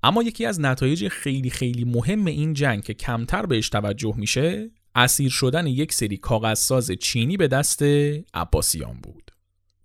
اما 0.02 0.22
یکی 0.22 0.46
از 0.46 0.60
نتایج 0.60 1.08
خیلی 1.08 1.50
خیلی 1.50 1.84
مهم 1.84 2.26
این 2.26 2.52
جنگ 2.52 2.82
که 2.82 2.94
کمتر 2.94 3.46
بهش 3.46 3.68
توجه 3.68 4.14
میشه 4.16 4.70
اسیر 4.94 5.30
شدن 5.30 5.66
یک 5.66 5.92
سری 5.92 6.16
کاغذساز 6.16 6.90
چینی 7.00 7.36
به 7.36 7.48
دست 7.48 7.82
عباسیان 8.34 9.00
بود. 9.02 9.30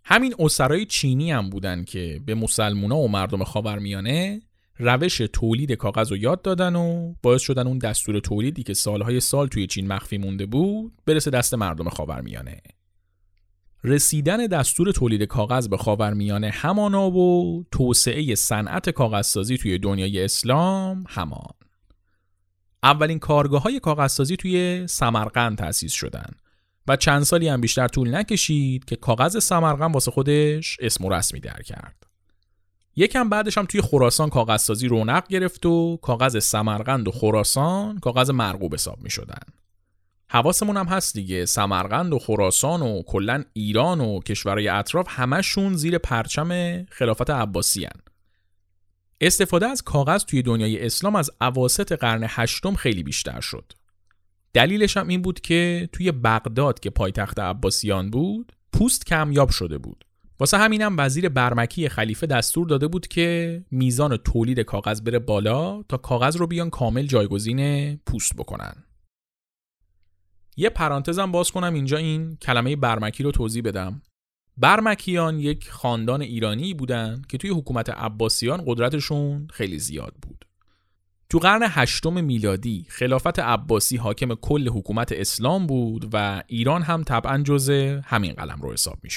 همین 0.03 0.35
اسرای 0.39 0.85
چینی 0.85 1.31
هم 1.31 1.49
بودن 1.49 1.83
که 1.83 2.21
به 2.25 2.35
مسلمونا 2.35 2.97
و 2.97 3.07
مردم 3.07 3.43
خاورمیانه 3.43 4.41
روش 4.81 5.17
تولید 5.17 5.71
کاغذ 5.71 6.11
رو 6.11 6.17
یاد 6.17 6.41
دادن 6.41 6.75
و 6.75 7.13
باعث 7.21 7.41
شدن 7.41 7.67
اون 7.67 7.77
دستور 7.77 8.19
تولیدی 8.19 8.63
که 8.63 8.73
سالهای 8.73 9.19
سال 9.19 9.47
توی 9.47 9.67
چین 9.67 9.87
مخفی 9.87 10.17
مونده 10.17 10.45
بود 10.45 10.93
برسه 11.05 11.31
دست 11.31 11.53
مردم 11.53 11.89
خاورمیانه. 11.89 12.61
رسیدن 13.83 14.47
دستور 14.47 14.91
تولید 14.91 15.23
کاغذ 15.23 15.67
به 15.67 15.77
خاورمیانه 15.77 16.49
همانا 16.49 17.11
و 17.11 17.65
توسعه 17.71 18.35
صنعت 18.35 18.89
کاغذسازی 18.89 19.57
توی 19.57 19.79
دنیای 19.79 20.23
اسلام 20.23 21.03
همان. 21.07 21.53
اولین 22.83 23.19
کارگاه 23.19 23.61
های 23.61 23.79
کاغذسازی 23.79 24.35
توی 24.35 24.87
سمرقند 24.87 25.57
تأسیس 25.57 25.93
شدن 25.93 26.31
و 26.87 26.95
چند 26.95 27.23
سالی 27.23 27.47
هم 27.47 27.61
بیشتر 27.61 27.87
طول 27.87 28.15
نکشید 28.15 28.85
که 28.85 28.95
کاغذ 28.95 29.43
سمرقند 29.43 29.93
واسه 29.93 30.11
خودش 30.11 30.77
اسم 30.79 31.05
و 31.05 31.09
رسمی 31.09 31.39
در 31.39 31.61
کرد. 31.61 32.00
یکم 32.95 33.29
بعدش 33.29 33.57
هم 33.57 33.65
توی 33.65 33.81
خراسان 33.81 34.29
کاغذسازی 34.29 34.87
رونق 34.87 35.27
گرفت 35.27 35.65
و 35.65 35.97
کاغذ 36.01 36.43
سمرقند 36.43 37.07
و 37.07 37.11
خراسان 37.11 37.99
کاغذ 37.99 38.29
مرغوب 38.29 38.73
حساب 38.73 39.01
می 39.01 39.09
شدن. 39.09 39.41
حواسمون 40.29 40.77
هم 40.77 40.85
هست 40.85 41.13
دیگه 41.13 41.45
سمرقند 41.45 42.13
و 42.13 42.19
خراسان 42.19 42.81
و 42.81 43.01
کلا 43.01 43.43
ایران 43.53 44.01
و 44.01 44.19
کشورهای 44.19 44.67
اطراف 44.67 45.05
همشون 45.09 45.75
زیر 45.75 45.97
پرچم 45.97 46.83
خلافت 46.85 47.29
عباسی 47.29 47.83
هن. 47.83 48.01
استفاده 49.21 49.67
از 49.67 49.81
کاغذ 49.81 50.23
توی 50.23 50.41
دنیای 50.41 50.85
اسلام 50.85 51.15
از 51.15 51.31
عواست 51.41 51.91
قرن 51.91 52.25
هشتم 52.27 52.75
خیلی 52.75 53.03
بیشتر 53.03 53.41
شد. 53.41 53.73
دلیلش 54.53 54.97
هم 54.97 55.07
این 55.07 55.21
بود 55.21 55.41
که 55.41 55.89
توی 55.91 56.11
بغداد 56.11 56.79
که 56.79 56.89
پایتخت 56.89 57.39
عباسیان 57.39 58.09
بود 58.09 58.51
پوست 58.73 59.05
کمیاب 59.05 59.49
شده 59.49 59.77
بود. 59.77 60.05
واسه 60.41 60.57
همینم 60.57 60.95
وزیر 60.97 61.29
برمکی 61.29 61.89
خلیفه 61.89 62.27
دستور 62.27 62.67
داده 62.67 62.87
بود 62.87 63.07
که 63.07 63.63
میزان 63.71 64.17
تولید 64.17 64.59
کاغذ 64.59 65.01
بره 65.01 65.19
بالا 65.19 65.83
تا 65.83 65.97
کاغذ 65.97 66.37
رو 66.37 66.47
بیان 66.47 66.69
کامل 66.69 67.05
جایگزین 67.05 67.95
پوست 67.97 68.35
بکنن. 68.35 68.73
یه 70.57 70.69
پرانتزم 70.69 71.31
باز 71.31 71.51
کنم 71.51 71.73
اینجا 71.73 71.97
این 71.97 72.35
کلمه 72.35 72.75
برمکی 72.75 73.23
رو 73.23 73.31
توضیح 73.31 73.63
بدم. 73.63 74.01
برمکیان 74.57 75.39
یک 75.39 75.69
خاندان 75.69 76.21
ایرانی 76.21 76.73
بودن 76.73 77.21
که 77.29 77.37
توی 77.37 77.49
حکومت 77.49 77.89
عباسیان 77.89 78.63
قدرتشون 78.65 79.47
خیلی 79.53 79.79
زیاد 79.79 80.13
بود. 80.21 80.45
تو 81.29 81.39
قرن 81.39 81.61
هشتم 81.63 82.23
میلادی 82.23 82.85
خلافت 82.89 83.39
عباسی 83.39 83.97
حاکم 83.97 84.35
کل 84.35 84.69
حکومت 84.69 85.11
اسلام 85.11 85.67
بود 85.67 86.09
و 86.13 86.43
ایران 86.47 86.81
هم 86.81 87.03
طبعا 87.03 87.37
جزء 87.37 87.99
همین 88.03 88.33
قلم 88.33 88.61
رو 88.61 88.73
حساب 88.73 88.97
می 89.03 89.09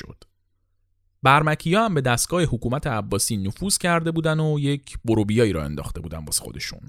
برمکی 1.24 1.74
هم 1.74 1.94
به 1.94 2.00
دستگاه 2.00 2.42
حکومت 2.42 2.87
عباسی 2.87 3.37
نفوذ 3.37 3.78
کرده 3.78 4.10
بودن 4.10 4.40
و 4.40 4.58
یک 4.60 4.98
بروبیایی 5.04 5.52
را 5.52 5.64
انداخته 5.64 6.00
بودن 6.00 6.24
واسه 6.24 6.42
خودشون. 6.42 6.80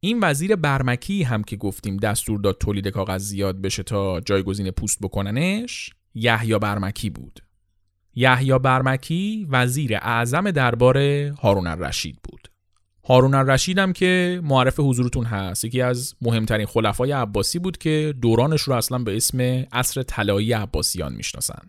این 0.00 0.18
وزیر 0.22 0.56
برمکی 0.56 1.22
هم 1.22 1.44
که 1.44 1.56
گفتیم 1.56 1.96
دستور 1.96 2.40
داد 2.40 2.58
تولید 2.58 2.88
کاغذ 2.88 3.22
زیاد 3.22 3.60
بشه 3.60 3.82
تا 3.82 4.20
جایگزین 4.20 4.70
پوست 4.70 4.98
بکننش 5.02 5.90
یحیی 6.14 6.58
برمکی 6.58 7.10
بود. 7.10 7.40
یحیی 8.14 8.58
برمکی 8.58 9.46
وزیر 9.50 9.96
اعظم 9.96 10.50
دربار 10.50 10.98
هارون 11.28 11.66
الرشید 11.66 12.18
بود. 12.24 12.48
هارون 13.04 13.34
الرشید 13.34 13.78
هم 13.78 13.92
که 13.92 14.40
معرف 14.44 14.80
حضورتون 14.80 15.24
هست 15.24 15.64
یکی 15.64 15.80
از 15.80 16.14
مهمترین 16.22 16.66
خلفای 16.66 17.12
عباسی 17.12 17.58
بود 17.58 17.78
که 17.78 18.14
دورانش 18.22 18.60
رو 18.60 18.74
اصلا 18.74 18.98
به 18.98 19.16
اسم 19.16 19.40
عصر 19.72 20.02
طلایی 20.02 20.52
عباسیان 20.52 21.12
می‌شناسن. 21.12 21.68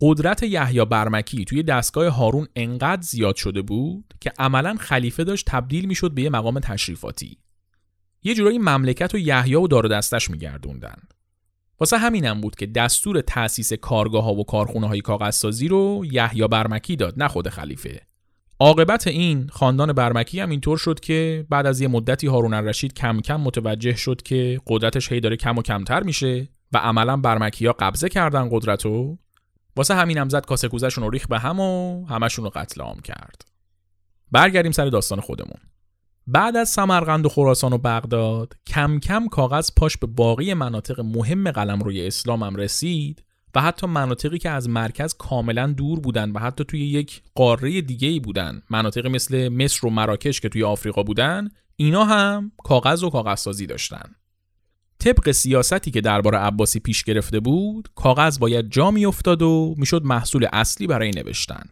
قدرت 0.00 0.42
یحیی 0.42 0.84
برمکی 0.84 1.44
توی 1.44 1.62
دستگاه 1.62 2.08
هارون 2.08 2.48
انقدر 2.56 3.02
زیاد 3.02 3.36
شده 3.36 3.62
بود 3.62 4.14
که 4.20 4.32
عملا 4.38 4.76
خلیفه 4.80 5.24
داشت 5.24 5.46
تبدیل 5.48 5.86
می‌شد 5.86 6.14
به 6.14 6.22
یه 6.22 6.30
مقام 6.30 6.58
تشریفاتی. 6.58 7.38
یه 8.22 8.34
جورایی 8.34 8.58
مملکت 8.58 9.14
و 9.14 9.18
یحیی 9.18 9.54
و 9.54 9.66
دار 9.66 9.88
دستش 9.88 10.30
میگردوندن. 10.30 10.96
واسه 11.80 11.98
همینم 11.98 12.40
بود 12.40 12.56
که 12.56 12.66
دستور 12.66 13.20
تأسیس 13.20 13.72
کارگاه 13.72 14.24
ها 14.24 14.34
و 14.34 14.44
کارخونه 14.44 14.88
های 14.88 15.00
کاغذسازی 15.00 15.68
رو 15.68 16.02
یحیی 16.10 16.48
برمکی 16.48 16.96
داد 16.96 17.14
نه 17.16 17.28
خود 17.28 17.48
خلیفه. 17.48 18.00
عاقبت 18.60 19.06
این 19.06 19.48
خاندان 19.48 19.92
برمکی 19.92 20.40
هم 20.40 20.50
اینطور 20.50 20.78
شد 20.78 21.00
که 21.00 21.46
بعد 21.50 21.66
از 21.66 21.80
یه 21.80 21.88
مدتی 21.88 22.26
هارون 22.26 22.54
الرشید 22.54 22.94
کم 22.94 23.20
کم 23.20 23.40
متوجه 23.40 23.96
شد 23.96 24.22
که 24.22 24.60
قدرتش 24.66 25.12
هی 25.12 25.20
داره 25.20 25.36
کم 25.36 25.58
و 25.58 25.62
کمتر 25.62 26.02
میشه 26.02 26.48
و 26.72 26.78
عملا 26.78 27.16
برمکی 27.16 27.66
ها 27.66 27.72
قبضه 27.72 28.08
کردن 28.08 28.48
قدرت 28.52 28.84
رو 28.84 29.18
واسه 29.76 29.94
همینم 29.94 30.28
زد 30.28 30.46
کاسه 30.46 30.68
کوزشون 30.68 31.04
رو 31.04 31.10
ریخ 31.10 31.26
به 31.26 31.38
هم 31.38 31.60
و 31.60 32.06
همشون 32.06 32.44
رو 32.44 32.50
قتل 32.54 32.80
عام 32.80 33.00
کرد. 33.00 33.44
برگردیم 34.32 34.72
سر 34.72 34.86
داستان 34.86 35.20
خودمون. 35.20 35.60
بعد 36.26 36.56
از 36.56 36.68
سمرقند 36.68 37.26
و 37.26 37.28
خراسان 37.28 37.72
و 37.72 37.78
بغداد 37.78 38.54
کم 38.66 38.98
کم 38.98 39.28
کاغذ 39.28 39.70
پاش 39.76 39.96
به 39.96 40.06
باقی 40.06 40.54
مناطق 40.54 41.00
مهم 41.00 41.50
قلم 41.50 41.82
روی 41.82 42.06
اسلام 42.06 42.42
هم 42.42 42.56
رسید 42.56 43.24
و 43.54 43.60
حتی 43.60 43.86
مناطقی 43.86 44.38
که 44.38 44.50
از 44.50 44.68
مرکز 44.68 45.14
کاملا 45.14 45.66
دور 45.66 46.00
بودن 46.00 46.30
و 46.30 46.38
حتی 46.38 46.64
توی 46.64 46.86
یک 46.86 47.22
قاره 47.34 47.80
دیگه 47.80 48.08
ای 48.08 48.20
بودن 48.20 48.62
مناطقی 48.70 49.08
مثل 49.08 49.48
مصر 49.48 49.86
و 49.86 49.90
مراکش 49.90 50.40
که 50.40 50.48
توی 50.48 50.64
آفریقا 50.64 51.02
بودن 51.02 51.48
اینا 51.76 52.04
هم 52.04 52.52
کاغذ 52.64 53.04
و 53.04 53.10
کاغذسازی 53.10 53.66
داشتن 53.66 54.14
طبق 55.00 55.30
سیاستی 55.30 55.90
که 55.90 56.00
درباره 56.00 56.38
عباسی 56.38 56.80
پیش 56.80 57.04
گرفته 57.04 57.40
بود 57.40 57.88
کاغذ 57.94 58.38
باید 58.38 58.70
جا 58.70 58.88
افتاد 59.06 59.42
و 59.42 59.74
می‌شد 59.78 60.04
محصول 60.04 60.46
اصلی 60.52 60.86
برای 60.86 61.10
نوشتن 61.10 61.62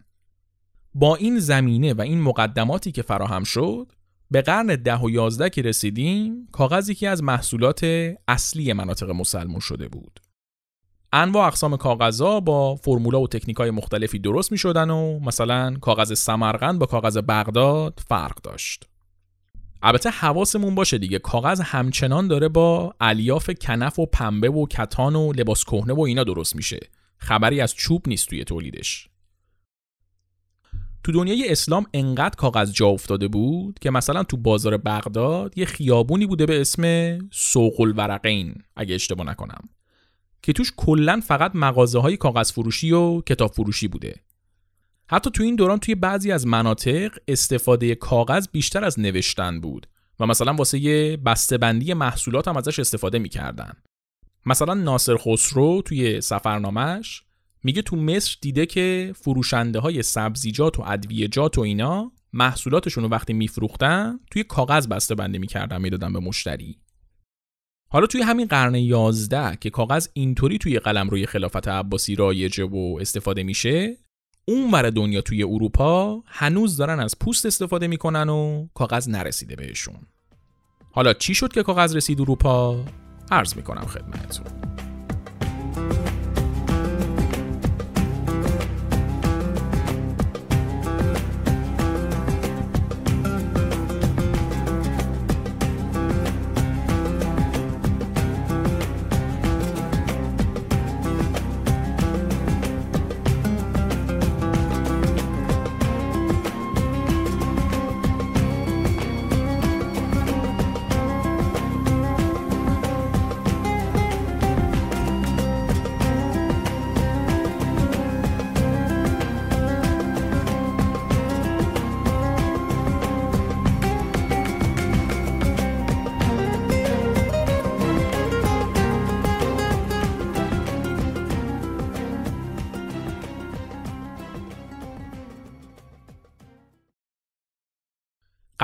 با 0.94 1.16
این 1.16 1.38
زمینه 1.38 1.94
و 1.94 2.00
این 2.00 2.20
مقدماتی 2.20 2.92
که 2.92 3.02
فراهم 3.02 3.44
شد 3.44 3.92
به 4.30 4.42
قرن 4.42 4.66
ده 4.66 4.98
و 4.98 5.10
یازده 5.10 5.50
که 5.50 5.62
رسیدیم 5.62 6.48
کاغذ 6.52 6.88
یکی 6.88 7.06
از 7.06 7.22
محصولات 7.22 7.80
اصلی 8.28 8.72
مناطق 8.72 9.10
مسلمون 9.10 9.60
شده 9.60 9.88
بود. 9.88 10.20
انواع 11.12 11.46
اقسام 11.46 11.76
کاغذها 11.76 12.40
با 12.40 12.76
فرمولا 12.76 13.20
و 13.20 13.28
تکنیک 13.28 13.56
های 13.56 13.70
مختلفی 13.70 14.18
درست 14.18 14.52
می 14.52 14.58
شدن 14.58 14.90
و 14.90 15.18
مثلا 15.18 15.76
کاغذ 15.80 16.18
سمرقند 16.18 16.78
با 16.78 16.86
کاغذ 16.86 17.18
بغداد 17.28 18.00
فرق 18.08 18.42
داشت. 18.42 18.88
البته 19.82 20.10
حواسمون 20.10 20.74
باشه 20.74 20.98
دیگه 20.98 21.18
کاغذ 21.18 21.60
همچنان 21.60 22.28
داره 22.28 22.48
با 22.48 22.94
الیاف 23.00 23.50
کنف 23.50 23.98
و 23.98 24.06
پنبه 24.06 24.48
و 24.50 24.66
کتان 24.66 25.16
و 25.16 25.32
لباس 25.32 25.64
کهنه 25.64 25.94
و 25.94 26.00
اینا 26.00 26.24
درست 26.24 26.56
میشه. 26.56 26.78
خبری 27.18 27.60
از 27.60 27.74
چوب 27.74 28.02
نیست 28.06 28.28
توی 28.28 28.44
تولیدش. 28.44 29.08
تو 31.04 31.12
دنیای 31.12 31.52
اسلام 31.52 31.86
انقدر 31.94 32.34
کاغذ 32.36 32.72
جا 32.72 32.86
افتاده 32.86 33.28
بود 33.28 33.78
که 33.78 33.90
مثلا 33.90 34.22
تو 34.22 34.36
بازار 34.36 34.76
بغداد 34.76 35.58
یه 35.58 35.64
خیابونی 35.64 36.26
بوده 36.26 36.46
به 36.46 36.60
اسم 36.60 37.18
سوق 37.32 37.80
الورقین 37.80 38.54
اگه 38.76 38.94
اشتباه 38.94 39.26
نکنم 39.26 39.68
که 40.42 40.52
توش 40.52 40.72
کلا 40.76 41.20
فقط 41.26 41.50
مغازه 41.54 41.98
های 41.98 42.16
کاغذ 42.16 42.52
فروشی 42.52 42.92
و 42.92 43.20
کتاب 43.20 43.52
فروشی 43.52 43.88
بوده 43.88 44.14
حتی 45.10 45.30
تو 45.30 45.42
این 45.42 45.56
دوران 45.56 45.78
توی 45.78 45.94
بعضی 45.94 46.32
از 46.32 46.46
مناطق 46.46 47.18
استفاده 47.28 47.94
کاغذ 47.94 48.46
بیشتر 48.52 48.84
از 48.84 49.00
نوشتن 49.00 49.60
بود 49.60 49.86
و 50.20 50.26
مثلا 50.26 50.54
واسه 50.54 50.78
یه 50.78 51.16
بسته‌بندی 51.16 51.94
محصولات 51.94 52.48
هم 52.48 52.56
ازش 52.56 52.78
استفاده 52.78 53.18
می‌کردن. 53.18 53.72
مثلا 54.46 54.74
ناصر 54.74 55.16
خسرو 55.16 55.82
توی 55.82 56.20
سفرنامش 56.20 57.22
میگه 57.64 57.82
تو 57.82 57.96
مصر 57.96 58.36
دیده 58.40 58.66
که 58.66 59.12
فروشنده 59.16 59.78
های 59.78 60.02
سبزیجات 60.02 60.78
و 60.78 60.82
ادویجات 60.86 61.58
و 61.58 61.60
اینا 61.60 62.12
محصولاتشون 62.32 63.04
رو 63.04 63.10
وقتی 63.10 63.32
میفروختن 63.32 64.20
توی 64.30 64.44
کاغذ 64.44 64.86
بسته 64.88 65.14
بندی 65.14 65.38
می‌کردن 65.38 65.80
می‌دادن 65.80 66.12
به 66.12 66.18
مشتری. 66.18 66.78
حالا 67.90 68.06
توی 68.06 68.22
همین 68.22 68.46
قرن 68.46 68.74
11 68.74 69.56
که 69.56 69.70
کاغذ 69.70 70.08
اینطوری 70.12 70.58
توی 70.58 70.78
قلم 70.78 71.08
روی 71.08 71.26
خلافت 71.26 71.68
عباسی 71.68 72.14
رایجه 72.14 72.64
و 72.64 72.98
استفاده 73.00 73.42
میشه 73.42 73.96
اون 74.48 74.70
ور 74.70 74.90
دنیا 74.90 75.20
توی 75.20 75.42
اروپا 75.42 76.22
هنوز 76.26 76.76
دارن 76.76 77.00
از 77.00 77.18
پوست 77.18 77.46
استفاده 77.46 77.86
می‌کنن 77.86 78.28
و 78.28 78.66
کاغذ 78.74 79.08
نرسیده 79.08 79.56
بهشون 79.56 79.94
حالا 80.90 81.12
چی 81.12 81.34
شد 81.34 81.52
که 81.52 81.62
کاغذ 81.62 81.96
رسید 81.96 82.20
اروپا؟ 82.20 82.84
عرض 83.30 83.56
می‌کنم 83.56 83.86
خدمتتون 83.86 84.46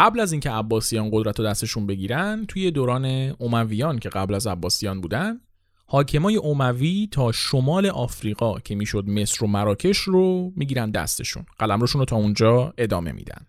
قبل 0.05 0.21
از 0.21 0.33
اینکه 0.33 0.51
عباسیان 0.51 1.11
قدرت 1.13 1.39
رو 1.39 1.47
دستشون 1.47 1.87
بگیرن 1.87 2.45
توی 2.49 2.71
دوران 2.71 3.05
اومویان 3.39 3.99
که 3.99 4.09
قبل 4.09 4.35
از 4.35 4.47
عباسیان 4.47 5.01
بودن 5.01 5.41
حاکمای 5.87 6.37
اوموی 6.37 7.09
تا 7.11 7.33
شمال 7.33 7.87
آفریقا 7.87 8.59
که 8.59 8.75
می‌شد 8.75 9.09
مصر 9.09 9.45
و 9.45 9.47
مراکش 9.47 9.99
رو 9.99 10.53
می‌گیرن 10.57 10.91
دستشون 10.91 11.47
قلمروشون 11.59 11.99
رو 11.99 12.05
تا 12.05 12.17
اونجا 12.17 12.75
ادامه 12.79 13.13
میدن. 13.13 13.47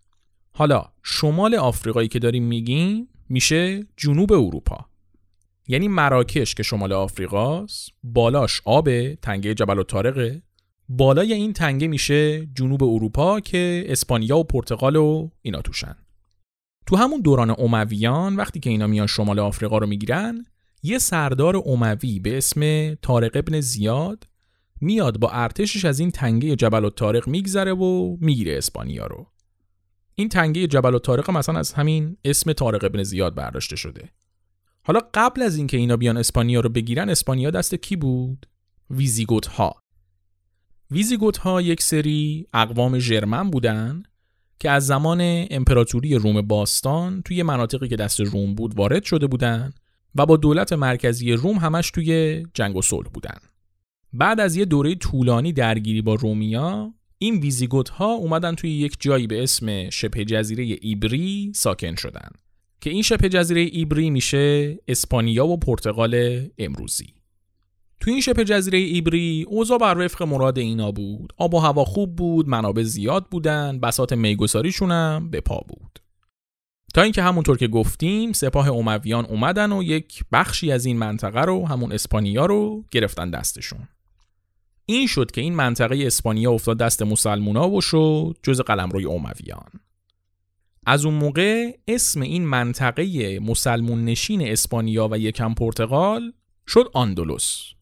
حالا 0.51 0.85
شمال 1.03 1.55
آفریقایی 1.55 2.07
که 2.07 2.19
داریم 2.19 2.43
میگیم 2.43 3.07
میشه 3.29 3.87
جنوب 3.97 4.33
اروپا. 4.33 4.85
یعنی 5.67 5.87
مراکش 5.87 6.55
که 6.55 6.63
شمال 6.63 6.93
آفریقاست 6.93 7.89
بالاش 8.03 8.61
آب 8.65 9.13
تنگه 9.13 9.53
جبل 9.53 9.79
و 9.79 9.83
تارقه 9.83 10.41
بالای 10.89 11.33
این 11.33 11.53
تنگه 11.53 11.87
میشه 11.87 12.45
جنوب 12.45 12.83
اروپا 12.83 13.39
که 13.39 13.85
اسپانیا 13.87 14.37
و 14.37 14.43
پرتغال 14.43 14.95
و 14.95 15.29
اینا 15.41 15.61
توشن. 15.61 15.95
تو 16.85 16.95
همون 16.95 17.21
دوران 17.21 17.49
اومویان 17.49 18.35
وقتی 18.35 18.59
که 18.59 18.69
اینا 18.69 18.87
میان 18.87 19.07
شمال 19.07 19.39
آفریقا 19.39 19.77
رو 19.77 19.87
می‌گیرن 19.87 20.45
یه 20.83 20.97
سردار 20.97 21.55
اوموی 21.55 22.19
به 22.19 22.37
اسم 22.37 22.93
طارق 22.95 23.31
ابن 23.35 23.59
زیاد 23.59 24.27
میاد 24.81 25.19
با 25.19 25.29
ارتشش 25.29 25.85
از 25.85 25.99
این 25.99 26.11
تنگه 26.11 26.55
جبل 26.55 26.85
و 26.85 26.89
طارق 26.89 27.27
میگذره 27.27 27.73
و 27.73 28.17
می‌گیره 28.21 28.57
اسپانیا 28.57 29.07
رو. 29.07 29.27
این 30.15 30.29
تنگه 30.29 30.67
جبل 30.67 30.95
و 30.95 30.99
طارق 30.99 31.31
مثلا 31.31 31.59
از 31.59 31.73
همین 31.73 32.17
اسم 32.25 32.53
طارق 32.53 32.83
ابن 32.83 33.03
زیاد 33.03 33.35
برداشته 33.35 33.75
شده. 33.75 34.09
حالا 34.83 34.99
قبل 35.13 35.41
از 35.41 35.55
اینکه 35.55 35.77
اینا 35.77 35.97
بیان 35.97 36.17
اسپانیا 36.17 36.59
رو 36.59 36.69
بگیرن 36.69 37.09
اسپانیا 37.09 37.51
دست 37.51 37.75
کی 37.75 37.95
بود؟ 37.95 38.47
ویزیگوت 38.89 39.47
ها 39.47 39.75
ویزیگوت 40.91 41.37
ها 41.37 41.61
یک 41.61 41.81
سری 41.81 42.47
اقوام 42.53 42.99
ژرمن 42.99 43.51
بودن 43.51 44.03
که 44.59 44.69
از 44.69 44.87
زمان 44.87 45.45
امپراتوری 45.51 46.15
روم 46.15 46.41
باستان 46.41 47.21
توی 47.21 47.43
مناطقی 47.43 47.87
که 47.87 47.95
دست 47.95 48.21
روم 48.21 48.55
بود 48.55 48.77
وارد 48.77 49.03
شده 49.03 49.27
بودن 49.27 49.73
و 50.15 50.25
با 50.25 50.37
دولت 50.37 50.73
مرکزی 50.73 51.33
روم 51.33 51.57
همش 51.57 51.91
توی 51.91 52.43
جنگ 52.53 52.75
و 52.75 52.81
صلح 52.81 53.07
بودن. 53.07 53.37
بعد 54.13 54.39
از 54.39 54.55
یه 54.55 54.65
دوره 54.65 54.95
طولانی 54.95 55.53
درگیری 55.53 56.01
با 56.01 56.15
رومیا 56.15 56.93
این 57.17 57.39
ویزیگوت 57.39 57.89
ها 57.89 58.13
اومدن 58.13 58.55
توی 58.55 58.71
یک 58.71 58.97
جایی 58.99 59.27
به 59.27 59.43
اسم 59.43 59.89
شبه 59.89 60.25
جزیره 60.25 60.77
ایبری 60.81 61.51
ساکن 61.55 61.95
شدن 61.95 62.29
که 62.81 62.89
این 62.89 63.01
شبه 63.01 63.29
جزیره 63.29 63.61
ایبری 63.61 64.09
میشه 64.09 64.77
اسپانیا 64.87 65.47
و 65.47 65.57
پرتغال 65.57 66.45
امروزی. 66.57 67.14
تو 67.99 68.11
این 68.11 68.21
شبه 68.21 68.43
جزیره 68.43 68.77
ایبری 68.77 69.45
اوضاع 69.47 69.77
بر 69.77 69.97
وفق 69.97 70.23
مراد 70.23 70.57
اینا 70.57 70.91
بود. 70.91 71.33
آب 71.37 71.53
و 71.53 71.59
هوا 71.59 71.85
خوب 71.85 72.15
بود 72.15 72.49
منابع 72.49 72.83
زیاد 72.83 73.25
بودن 73.31 73.79
بسات 73.79 74.13
میگساریشون 74.13 74.91
هم 74.91 75.29
به 75.29 75.41
پا 75.41 75.57
بود. 75.67 75.99
تا 76.93 77.01
اینکه 77.01 77.23
همونطور 77.23 77.57
که 77.57 77.67
گفتیم 77.67 78.31
سپاه 78.31 78.67
اومویان 78.67 79.25
اومدن 79.25 79.71
و 79.71 79.83
یک 79.83 80.23
بخشی 80.31 80.71
از 80.71 80.85
این 80.85 80.97
منطقه 80.97 81.41
رو 81.41 81.67
همون 81.67 81.91
اسپانیا 81.91 82.45
رو 82.45 82.85
گرفتن 82.91 83.29
دستشون. 83.29 83.87
این 84.85 85.07
شد 85.07 85.31
که 85.31 85.41
این 85.41 85.55
منطقه 85.55 86.03
اسپانیا 86.05 86.51
افتاد 86.51 86.77
دست 86.77 87.01
مسلمونا 87.01 87.69
و 87.69 87.81
شد 87.81 88.37
جز 88.43 88.61
قلمروی 88.61 89.05
اومویان. 89.05 89.69
از 90.85 91.05
اون 91.05 91.13
موقع 91.13 91.77
اسم 91.87 92.21
این 92.21 92.45
منطقه 92.45 93.39
مسلمون 93.39 94.05
نشین 94.05 94.41
اسپانیا 94.41 95.07
و 95.11 95.17
یکم 95.17 95.53
پرتغال 95.53 96.33
شد 96.67 96.89
آندلوس 96.93 97.74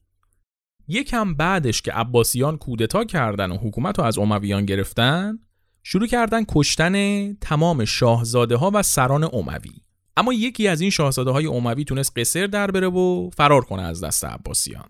یکم 0.87 1.33
بعدش 1.33 1.81
که 1.81 1.91
عباسیان 1.91 2.57
کودتا 2.57 3.03
کردن 3.03 3.51
و 3.51 3.57
حکومت 3.57 3.99
رو 3.99 4.05
از 4.05 4.17
امویان 4.17 4.65
گرفتن 4.65 5.39
شروع 5.83 6.07
کردن 6.07 6.43
کشتن 6.49 7.33
تمام 7.33 7.85
شاهزاده 7.85 8.55
ها 8.55 8.71
و 8.73 8.83
سران 8.83 9.23
اموی 9.23 9.71
اما 10.17 10.33
یکی 10.33 10.67
از 10.67 10.81
این 10.81 10.89
شاهزاده 10.89 11.31
های 11.31 11.47
اموی 11.47 11.83
تونست 11.83 12.19
قصر 12.19 12.47
در 12.47 12.71
بره 12.71 12.87
و 12.87 13.29
فرار 13.29 13.65
کنه 13.65 13.81
از 13.81 14.03
دست 14.03 14.25
عباسیان. 14.25 14.89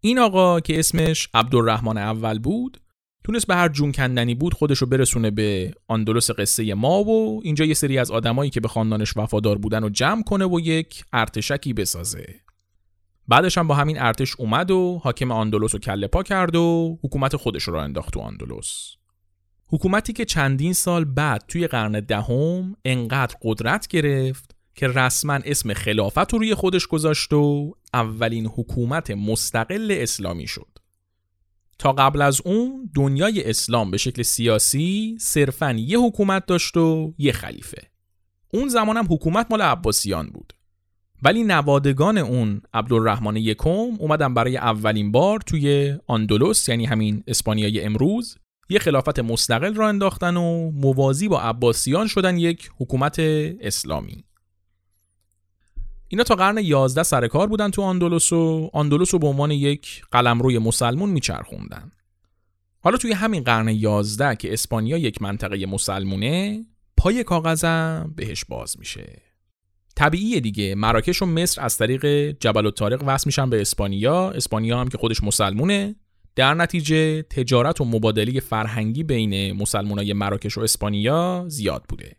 این 0.00 0.18
آقا 0.18 0.60
که 0.60 0.78
اسمش 0.78 1.28
عبدالرحمن 1.34 1.98
اول 1.98 2.38
بود 2.38 2.80
تونست 3.24 3.46
به 3.46 3.54
هر 3.54 3.68
جون 3.68 3.92
کندنی 3.92 4.34
بود 4.34 4.54
خودشو 4.54 4.86
برسونه 4.86 5.30
به 5.30 5.74
آندلس 5.88 6.30
قصه 6.30 6.74
ما 6.74 7.04
و 7.04 7.40
اینجا 7.44 7.64
یه 7.64 7.74
سری 7.74 7.98
از 7.98 8.10
آدمایی 8.10 8.50
که 8.50 8.60
به 8.60 8.68
خاندانش 8.68 9.16
وفادار 9.16 9.58
بودن 9.58 9.84
و 9.84 9.88
جمع 9.88 10.22
کنه 10.22 10.44
و 10.44 10.60
یک 10.60 11.04
ارتشکی 11.12 11.72
بسازه. 11.72 12.41
بعدش 13.28 13.58
هم 13.58 13.68
با 13.68 13.74
همین 13.74 14.00
ارتش 14.00 14.36
اومد 14.38 14.70
و 14.70 15.00
حاکم 15.02 15.32
آندلس 15.32 15.74
رو 15.74 15.80
کله 15.80 16.06
پا 16.06 16.22
کرد 16.22 16.56
و 16.56 16.98
حکومت 17.04 17.36
خودش 17.36 17.62
رو 17.62 17.74
انداخت 17.74 18.12
تو 18.12 18.20
آندلس 18.20 18.96
حکومتی 19.72 20.12
که 20.12 20.24
چندین 20.24 20.72
سال 20.72 21.04
بعد 21.04 21.44
توی 21.48 21.66
قرن 21.66 22.00
دهم 22.00 22.76
انقدر 22.84 23.36
قدرت 23.42 23.88
گرفت 23.88 24.56
که 24.74 24.88
رسما 24.88 25.38
اسم 25.44 25.74
خلافت 25.74 26.32
رو 26.32 26.38
روی 26.38 26.54
خودش 26.54 26.86
گذاشت 26.86 27.32
و 27.32 27.74
اولین 27.94 28.46
حکومت 28.46 29.10
مستقل 29.10 29.96
اسلامی 30.00 30.46
شد. 30.46 30.78
تا 31.78 31.92
قبل 31.92 32.22
از 32.22 32.40
اون 32.44 32.90
دنیای 32.94 33.50
اسلام 33.50 33.90
به 33.90 33.96
شکل 33.96 34.22
سیاسی 34.22 35.16
صرفا 35.20 35.72
یه 35.72 35.98
حکومت 35.98 36.46
داشت 36.46 36.76
و 36.76 37.14
یه 37.18 37.32
خلیفه. 37.32 37.82
اون 38.54 38.68
زمان 38.68 38.96
هم 38.96 39.06
حکومت 39.10 39.46
مال 39.50 39.62
عباسیان 39.62 40.30
بود. 40.30 40.52
ولی 41.22 41.42
نوادگان 41.42 42.18
اون 42.18 42.62
عبدالرحمن 42.74 43.36
یکم 43.36 43.70
اومدن 43.98 44.34
برای 44.34 44.56
اولین 44.56 45.12
بار 45.12 45.40
توی 45.40 45.96
آندلوس 46.06 46.68
یعنی 46.68 46.84
همین 46.84 47.24
اسپانیای 47.26 47.80
امروز 47.80 48.38
یه 48.68 48.78
خلافت 48.78 49.18
مستقل 49.18 49.74
را 49.74 49.88
انداختن 49.88 50.36
و 50.36 50.70
موازی 50.70 51.28
با 51.28 51.40
عباسیان 51.40 52.06
شدن 52.06 52.38
یک 52.38 52.70
حکومت 52.78 53.16
اسلامی. 53.60 54.24
اینا 56.08 56.24
تا 56.24 56.34
قرن 56.34 56.58
11 56.58 57.02
سر 57.02 57.28
کار 57.28 57.46
بودن 57.46 57.70
تو 57.70 57.82
آندلوس 57.82 58.32
و 58.32 58.70
آندلوس 58.72 59.14
رو 59.14 59.18
به 59.18 59.26
عنوان 59.26 59.50
یک 59.50 60.02
قلمروی 60.10 60.58
مسلمون 60.58 61.10
میچرخوندن. 61.10 61.90
حالا 62.80 62.96
توی 62.96 63.12
همین 63.12 63.42
قرن 63.42 63.68
11 63.68 64.36
که 64.36 64.52
اسپانیا 64.52 64.98
یک 64.98 65.22
منطقه 65.22 65.66
مسلمونه 65.66 66.64
پای 66.96 67.24
کاغذم 67.24 68.12
بهش 68.16 68.44
باز 68.44 68.78
میشه. 68.78 69.31
طبیعیه 69.96 70.40
دیگه. 70.40 70.74
مراکش 70.74 71.22
و 71.22 71.26
مصر 71.26 71.62
از 71.62 71.78
طریق 71.78 72.06
جبل 72.30 72.66
الطارق 72.66 73.02
وصل 73.06 73.24
میشن 73.26 73.50
به 73.50 73.60
اسپانیا. 73.60 74.30
اسپانیا 74.30 74.80
هم 74.80 74.88
که 74.88 74.98
خودش 74.98 75.22
مسلمونه. 75.22 75.96
در 76.36 76.54
نتیجه 76.54 77.22
تجارت 77.22 77.80
و 77.80 77.84
مبادله 77.84 78.40
فرهنگی 78.40 79.02
بین 79.02 79.52
مسلمانای 79.52 80.12
مراکش 80.12 80.58
و 80.58 80.60
اسپانیا 80.60 81.44
زیاد 81.48 81.84
بوده. 81.88 82.16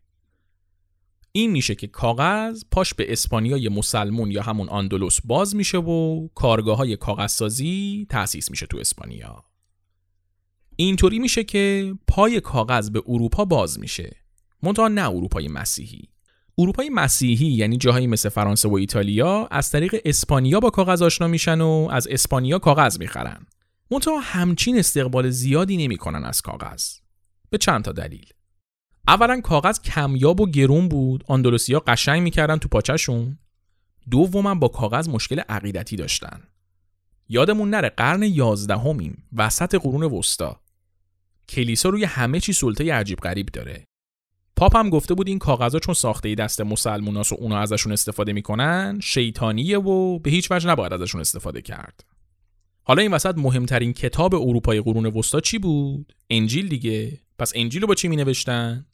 این 1.31 1.51
میشه 1.51 1.75
که 1.75 1.87
کاغذ 1.87 2.63
پاش 2.71 2.93
به 2.93 3.11
اسپانیای 3.11 3.69
مسلمون 3.69 4.31
یا 4.31 4.41
همون 4.41 4.69
آندلوس 4.69 5.19
باز 5.23 5.55
میشه 5.55 5.77
و 5.77 6.27
کارگاه 6.27 6.77
های 6.77 6.97
کاغذسازی 6.97 8.07
تأسیس 8.09 8.51
میشه 8.51 8.65
تو 8.65 8.77
اسپانیا. 8.77 9.43
اینطوری 10.75 11.19
میشه 11.19 11.43
که 11.43 11.95
پای 12.07 12.41
کاغذ 12.41 12.89
به 12.89 13.03
اروپا 13.07 13.45
باز 13.45 13.79
میشه. 13.79 14.15
منتها 14.63 14.87
نه 14.87 15.09
اروپای 15.09 15.47
مسیحی. 15.47 16.12
اروپای 16.57 16.89
مسیحی 16.89 17.45
یعنی 17.45 17.77
جاهایی 17.77 18.07
مثل 18.07 18.29
فرانسه 18.29 18.69
و 18.69 18.73
ایتالیا 18.73 19.47
از 19.51 19.71
طریق 19.71 19.95
اسپانیا 20.05 20.59
با 20.59 20.69
کاغذ 20.69 21.01
آشنا 21.01 21.27
میشن 21.27 21.61
و 21.61 21.87
از 21.91 22.07
اسپانیا 22.07 22.59
کاغذ 22.59 22.99
می‌خرن. 22.99 23.45
منتها 23.91 24.19
همچین 24.19 24.79
استقبال 24.79 25.29
زیادی 25.29 25.77
نمی‌کنن 25.77 26.23
از 26.23 26.41
کاغذ. 26.41 26.85
به 27.49 27.57
چند 27.57 27.83
تا 27.83 27.91
دلیل. 27.91 28.25
اولا 29.07 29.41
کاغذ 29.41 29.79
کمیاب 29.81 30.41
و 30.41 30.49
گرون 30.49 30.89
بود. 30.89 31.23
آندلوسیا 31.27 31.79
قشنگ 31.79 32.21
می‌کردن 32.21 32.57
تو 32.57 32.67
پاچشون 32.67 33.37
دوما 34.11 34.55
با 34.55 34.67
کاغذ 34.67 35.09
مشکل 35.09 35.39
عقیدتی 35.39 35.95
داشتن. 35.95 36.43
یادمون 37.29 37.69
نره 37.69 37.89
قرن 37.89 38.23
یازدهمیم 38.23 39.23
وسط 39.33 39.75
قرون 39.75 40.03
وسطا. 40.03 40.61
کلیسا 41.49 41.89
روی 41.89 42.03
همه 42.03 42.39
چی 42.39 42.53
سلطه 42.53 42.93
عجیب 42.93 43.19
غریب 43.19 43.45
داره. 43.45 43.85
پاپ 44.55 44.75
هم 44.75 44.89
گفته 44.89 45.13
بود 45.13 45.27
این 45.27 45.39
کاغذها 45.39 45.79
چون 45.79 45.93
ساخته 45.93 46.35
دست 46.35 46.61
مسلموناس 46.61 47.31
و 47.31 47.35
اونا 47.39 47.59
ازشون 47.59 47.91
استفاده 47.93 48.33
می‌کنن 48.33 48.99
شیطانیه 49.03 49.79
و 49.79 50.19
به 50.19 50.31
هیچ 50.31 50.51
وجه 50.51 50.69
نباید 50.69 50.93
ازشون 50.93 51.21
استفاده 51.21 51.61
کرد. 51.61 52.03
حالا 52.83 53.01
این 53.01 53.11
وسط 53.11 53.37
مهمترین 53.37 53.93
کتاب 53.93 54.35
اروپای 54.35 54.81
قرون 54.81 55.05
وسطا 55.05 55.39
چی 55.39 55.57
بود؟ 55.57 56.13
انجیل 56.29 56.67
دیگه. 56.67 57.19
پس 57.39 57.51
انجیل 57.55 57.81
رو 57.81 57.87
با 57.87 57.95
چی 57.95 58.07
می 58.07 58.15
نوشتن 58.15 58.85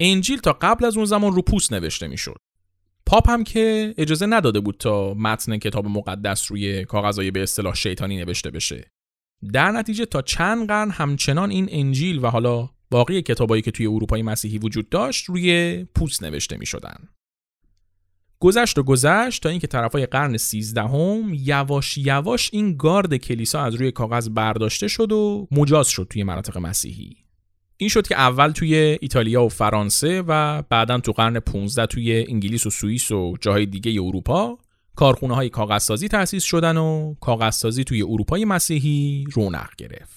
انجیل 0.00 0.38
تا 0.38 0.52
قبل 0.60 0.84
از 0.84 0.96
اون 0.96 1.06
زمان 1.06 1.32
رو 1.32 1.42
پوست 1.42 1.72
نوشته 1.72 2.08
می‌شد. 2.08 2.36
پاپ 3.06 3.30
هم 3.30 3.44
که 3.44 3.94
اجازه 3.98 4.26
نداده 4.26 4.60
بود 4.60 4.76
تا 4.78 5.14
متن 5.14 5.58
کتاب 5.58 5.86
مقدس 5.86 6.50
روی 6.50 6.84
کاغذهای 6.84 7.30
به 7.30 7.42
اصطلاح 7.42 7.74
شیطانی 7.74 8.16
نوشته 8.16 8.50
بشه. 8.50 8.90
در 9.52 9.70
نتیجه 9.70 10.04
تا 10.04 10.22
چند 10.22 10.66
قرن 10.66 10.90
همچنان 10.90 11.50
این 11.50 11.68
انجیل 11.70 12.24
و 12.24 12.26
حالا 12.26 12.70
باقی 12.90 13.22
کتابایی 13.22 13.62
که 13.62 13.70
توی 13.70 13.86
اروپای 13.86 14.22
مسیحی 14.22 14.58
وجود 14.58 14.88
داشت 14.88 15.24
روی 15.24 15.84
پوست 15.94 16.22
نوشته 16.22 16.56
می 16.56 16.66
شدن. 16.66 17.08
گذشت 18.40 18.78
و 18.78 18.82
گذشت 18.82 19.42
تا 19.42 19.48
اینکه 19.48 19.66
طرفای 19.66 20.06
قرن 20.06 20.36
سیزدهم 20.36 21.34
یواش 21.34 21.98
یواش 21.98 22.50
این 22.52 22.76
گارد 22.76 23.16
کلیسا 23.16 23.62
از 23.62 23.74
روی 23.74 23.92
کاغذ 23.92 24.28
برداشته 24.28 24.88
شد 24.88 25.12
و 25.12 25.48
مجاز 25.50 25.88
شد 25.88 26.06
توی 26.10 26.24
مناطق 26.24 26.58
مسیحی. 26.58 27.16
این 27.76 27.88
شد 27.88 28.06
که 28.06 28.14
اول 28.14 28.50
توی 28.50 28.98
ایتالیا 29.00 29.44
و 29.44 29.48
فرانسه 29.48 30.22
و 30.26 30.62
بعدا 30.62 30.98
تو 30.98 31.12
قرن 31.12 31.40
15 31.40 31.86
توی 31.86 32.24
انگلیس 32.28 32.66
و 32.66 32.70
سوئیس 32.70 33.12
و 33.12 33.36
جاهای 33.40 33.66
دیگه 33.66 34.02
اروپا 34.02 34.58
کارخونه 34.96 35.34
های 35.34 35.48
کاغذسازی 35.48 36.08
تأسیس 36.08 36.44
شدن 36.44 36.76
و 36.76 37.14
کاغذسازی 37.20 37.84
توی 37.84 38.02
اروپای 38.02 38.44
مسیحی 38.44 39.24
رونق 39.32 39.70
گرفت. 39.78 40.15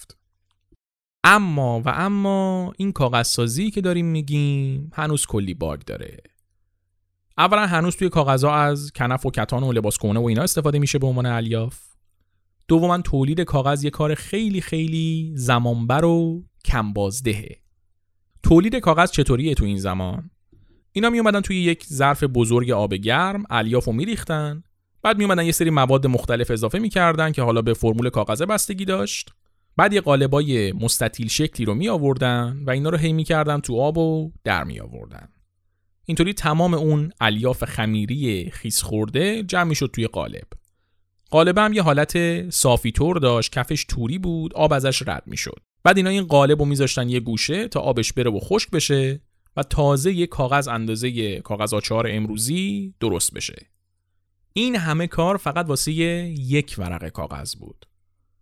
اما 1.23 1.81
و 1.85 1.89
اما 1.89 2.73
این 2.77 2.91
کاغذسازی 2.91 3.71
که 3.71 3.81
داریم 3.81 4.05
میگیم 4.05 4.91
هنوز 4.93 5.25
کلی 5.25 5.53
باگ 5.53 5.79
داره. 5.79 6.17
اولا 7.37 7.67
هنوز 7.67 7.95
توی 7.95 8.09
کاغذها 8.09 8.55
از 8.55 8.91
کنف 8.91 9.25
و 9.25 9.31
کتان 9.31 9.63
و 9.63 9.71
لباس 9.71 9.97
کهنه 9.97 10.19
و 10.19 10.23
اینا 10.23 10.41
استفاده 10.41 10.79
میشه 10.79 10.99
به 10.99 11.07
عنوان 11.07 11.25
الیاف. 11.25 11.79
دوما 12.67 12.97
تولید 12.97 13.41
کاغذ 13.41 13.83
یه 13.83 13.89
کار 13.89 14.15
خیلی 14.15 14.61
خیلی 14.61 15.33
زمانبر 15.35 16.05
و 16.05 16.43
کمبازدهه. 16.65 17.55
تولید 18.43 18.75
کاغذ 18.75 19.11
چطوریه 19.11 19.53
تو 19.53 19.65
این 19.65 19.79
زمان؟ 19.79 20.29
اینا 20.91 21.09
می 21.09 21.19
اومدن 21.19 21.41
توی 21.41 21.61
یک 21.61 21.85
ظرف 21.85 22.23
بزرگ 22.23 22.71
آب 22.71 22.93
گرم 22.93 23.43
الیاف 23.49 23.85
رو 23.85 23.93
میریختن. 23.93 24.63
بعد 25.01 25.17
می 25.17 25.23
اومدن 25.23 25.45
یه 25.45 25.51
سری 25.51 25.69
مواد 25.69 26.07
مختلف 26.07 26.51
اضافه 26.51 26.79
می‌کردن 26.79 27.31
که 27.31 27.41
حالا 27.41 27.61
به 27.61 27.73
فرمول 27.73 28.09
کاغذ 28.09 28.41
بستگی 28.41 28.85
داشت. 28.85 29.33
بعد 29.79 29.93
یه 29.93 30.01
قالبای 30.01 30.71
مستطیل 30.71 31.27
شکلی 31.27 31.65
رو 31.65 31.73
می 31.73 31.89
آوردن 31.89 32.63
و 32.65 32.69
اینا 32.69 32.89
رو 32.89 32.97
هی 32.97 33.13
می‌کردن 33.13 33.59
تو 33.59 33.79
آب 33.79 33.97
و 33.97 34.31
در 34.43 34.63
می 34.63 34.79
آوردن 34.79 35.29
اینطوری 36.05 36.33
تمام 36.33 36.73
اون 36.73 37.11
الیاف 37.21 37.63
خمیری 37.63 38.49
خیس 38.51 38.83
خورده 38.83 39.43
جمع 39.43 39.73
شد 39.73 39.89
توی 39.93 40.07
قالب. 40.07 40.47
قالب 41.29 41.57
هم 41.57 41.73
یه 41.73 41.81
حالت 41.81 42.49
صافی 42.49 42.91
طور 42.91 43.17
داشت 43.17 43.51
کفش 43.51 43.85
توری 43.85 44.17
بود 44.17 44.53
آب 44.53 44.73
ازش 44.73 45.01
رد 45.07 45.23
می‌شد. 45.25 45.59
بعد 45.83 45.97
اینا 45.97 46.09
این 46.09 46.23
قالب 46.23 46.59
رو 46.59 46.65
میذاشتن 46.65 47.09
یه 47.09 47.19
گوشه 47.19 47.67
تا 47.67 47.79
آبش 47.79 48.13
بره 48.13 48.31
و 48.31 48.39
خشک 48.39 48.69
بشه 48.69 49.21
و 49.57 49.63
تازه 49.63 50.13
یه 50.13 50.27
کاغذ 50.27 50.67
اندازه 50.67 51.39
کاغذ 51.39 51.73
آچار 51.73 52.07
امروزی 52.09 52.93
درست 52.99 53.33
بشه. 53.33 53.65
این 54.53 54.75
همه 54.75 55.07
کار 55.07 55.37
فقط 55.37 55.65
واسه 55.65 55.91
یک 55.91 56.75
ورقه 56.77 57.09
کاغذ 57.09 57.55
بود. 57.55 57.85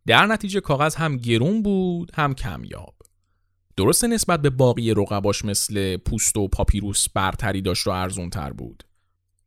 در 0.07 0.25
نتیجه 0.25 0.59
کاغذ 0.59 0.95
هم 0.95 1.17
گرون 1.17 1.63
بود 1.63 2.11
هم 2.13 2.33
کمیاب 2.33 2.95
درسته 3.77 4.07
نسبت 4.07 4.41
به 4.41 4.49
باقی 4.49 4.93
رقباش 4.93 5.45
مثل 5.45 5.97
پوست 5.97 6.37
و 6.37 6.47
پاپیروس 6.47 7.09
برتری 7.09 7.61
داشت 7.61 7.87
و 7.87 7.89
ارزون 7.89 8.29
تر 8.29 8.53
بود 8.53 8.83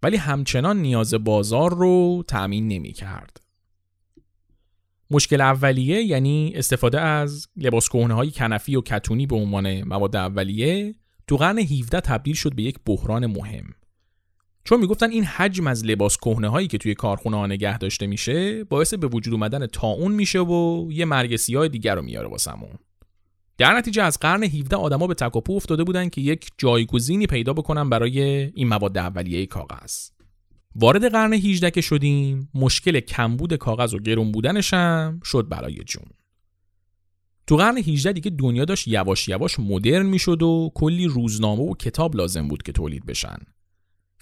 ولی 0.03 0.17
همچنان 0.17 0.79
نیاز 0.83 1.15
بازار 1.15 1.75
رو 1.75 2.25
تأمین 2.29 2.69
نمی 2.69 2.93
کرد. 2.93 3.41
مشکل 5.11 5.41
اولیه 5.41 6.03
یعنی 6.03 6.53
استفاده 6.55 7.01
از 7.01 7.49
لباس 7.57 7.89
های 7.89 8.31
کنفی 8.31 8.77
و 8.77 8.81
کتونی 8.81 9.27
به 9.27 9.37
عنوان 9.37 9.83
مواد 9.83 10.17
اولیه 10.17 10.95
تو 11.27 11.37
قرن 11.37 11.59
17 11.59 12.01
تبدیل 12.01 12.35
شد 12.35 12.55
به 12.55 12.63
یک 12.63 12.79
بحران 12.87 13.27
مهم. 13.27 13.75
چون 14.65 14.81
می‌گفتن 14.81 15.11
این 15.11 15.25
حجم 15.25 15.67
از 15.67 15.85
لباس 15.85 16.17
کهنه 16.17 16.49
هایی 16.49 16.69
که 16.69 16.79
توی 16.79 16.95
کارخونه 16.95 17.37
ها 17.37 17.47
نگه 17.47 17.79
داشته 17.79 18.07
میشه 18.07 18.65
باعث 18.65 18.95
به 18.95 19.07
وجود 19.07 19.35
اومدن 19.35 19.67
تاون 19.67 20.13
میشه 20.13 20.41
و 20.41 20.89
یه 20.93 21.05
مرگ 21.05 21.37
سیاه 21.37 21.69
دیگر 21.69 21.95
رو 21.95 22.03
میاره 22.03 22.29
واسمون. 22.29 22.79
در 23.59 23.77
نتیجه 23.77 24.03
از 24.03 24.19
قرن 24.19 24.43
17 24.43 24.77
آدما 24.77 25.07
به 25.07 25.15
تکاپو 25.15 25.57
افتاده 25.57 25.85
بودن 25.85 26.09
که 26.09 26.21
یک 26.21 26.51
جایگزینی 26.59 27.27
پیدا 27.27 27.53
بکنن 27.53 27.91
برای 27.91 28.21
این 28.55 28.69
مواد 28.69 28.99
اولیه 28.99 29.47
کاغذ. 29.47 30.09
وارد 30.75 31.13
قرن 31.13 31.33
18 31.33 31.71
که 31.71 31.81
شدیم 31.81 32.51
مشکل 32.55 33.01
کمبود 33.01 33.55
کاغذ 33.55 33.95
و 33.95 33.99
گرون 33.99 34.33
بودنش 34.33 34.75
هم 34.75 35.21
شد 35.25 35.49
برای 35.49 35.85
جون. 35.85 36.05
تو 37.47 37.57
قرن 37.57 37.79
18 37.79 38.13
دیگه 38.13 38.31
دنیا 38.31 38.65
داشت 38.65 38.89
یواش 38.89 39.29
یواش 39.29 39.61
مدرن 39.61 40.07
می‌شد 40.07 40.43
و 40.43 40.71
کلی 40.75 41.07
روزنامه 41.07 41.63
و 41.63 41.75
کتاب 41.75 42.17
لازم 42.17 42.49
بود 42.49 42.63
که 42.63 42.73
تولید 42.73 43.07
بشن. 43.07 43.39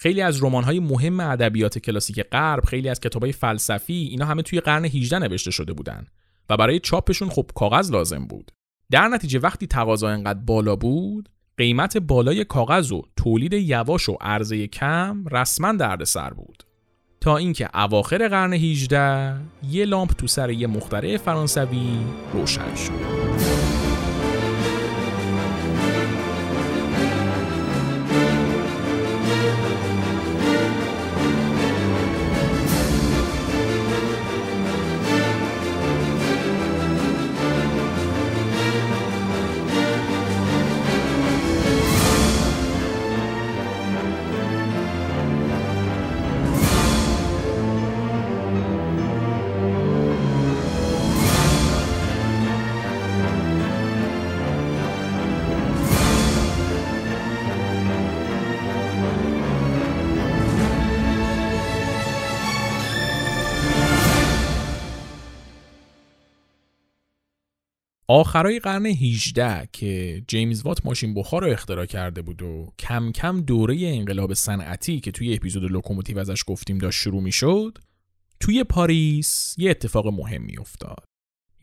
خیلی 0.00 0.20
از 0.20 0.40
های 0.40 0.80
مهم 0.80 1.20
ادبیات 1.20 1.78
کلاسیک 1.78 2.20
غرب 2.20 2.64
خیلی 2.64 2.88
از 2.88 3.00
های 3.22 3.32
فلسفی 3.32 4.08
اینا 4.10 4.24
همه 4.24 4.42
توی 4.42 4.60
قرن 4.60 4.84
18 4.84 5.18
نوشته 5.18 5.50
شده 5.50 5.72
بودن. 5.72 6.06
و 6.50 6.56
برای 6.56 6.78
چاپشون 6.78 7.28
خب 7.28 7.50
کاغذ 7.54 7.90
لازم 7.90 8.26
بود. 8.26 8.52
در 8.90 9.08
نتیجه 9.08 9.38
وقتی 9.38 9.66
تقاضا 9.66 10.08
انقدر 10.08 10.38
بالا 10.38 10.76
بود 10.76 11.28
قیمت 11.56 11.96
بالای 11.96 12.44
کاغذ 12.44 12.92
و 12.92 13.02
تولید 13.16 13.52
یواش 13.52 14.08
و 14.08 14.16
عرضه 14.20 14.66
کم 14.66 15.24
رسما 15.30 15.72
دردسر 15.72 16.30
بود. 16.30 16.62
تا 17.20 17.36
اینکه 17.36 17.68
اواخر 17.74 18.28
قرن 18.28 18.52
18 18.52 19.40
یه 19.70 19.84
لامپ 19.84 20.12
تو 20.12 20.26
سر 20.26 20.50
یه 20.50 20.66
مخترع 20.66 21.16
فرانسوی 21.16 21.98
روشن 22.32 22.74
شد. 22.74 23.77
آخرای 68.10 68.58
قرن 68.58 68.86
18 68.86 69.68
که 69.72 70.22
جیمز 70.28 70.62
وات 70.62 70.86
ماشین 70.86 71.14
بخار 71.14 71.44
رو 71.44 71.52
اختراع 71.52 71.86
کرده 71.86 72.22
بود 72.22 72.42
و 72.42 72.72
کم 72.78 73.12
کم 73.12 73.40
دوره 73.40 73.76
انقلاب 73.80 74.34
صنعتی 74.34 75.00
که 75.00 75.10
توی 75.10 75.34
اپیزود 75.34 75.72
لوکوموتیو 75.72 76.18
ازش 76.18 76.44
گفتیم 76.46 76.78
داشت 76.78 77.00
شروع 77.00 77.22
می 77.22 77.32
شد 77.32 77.78
توی 78.40 78.64
پاریس 78.64 79.54
یه 79.58 79.70
اتفاق 79.70 80.06
مهمی 80.06 80.58
افتاد 80.58 81.04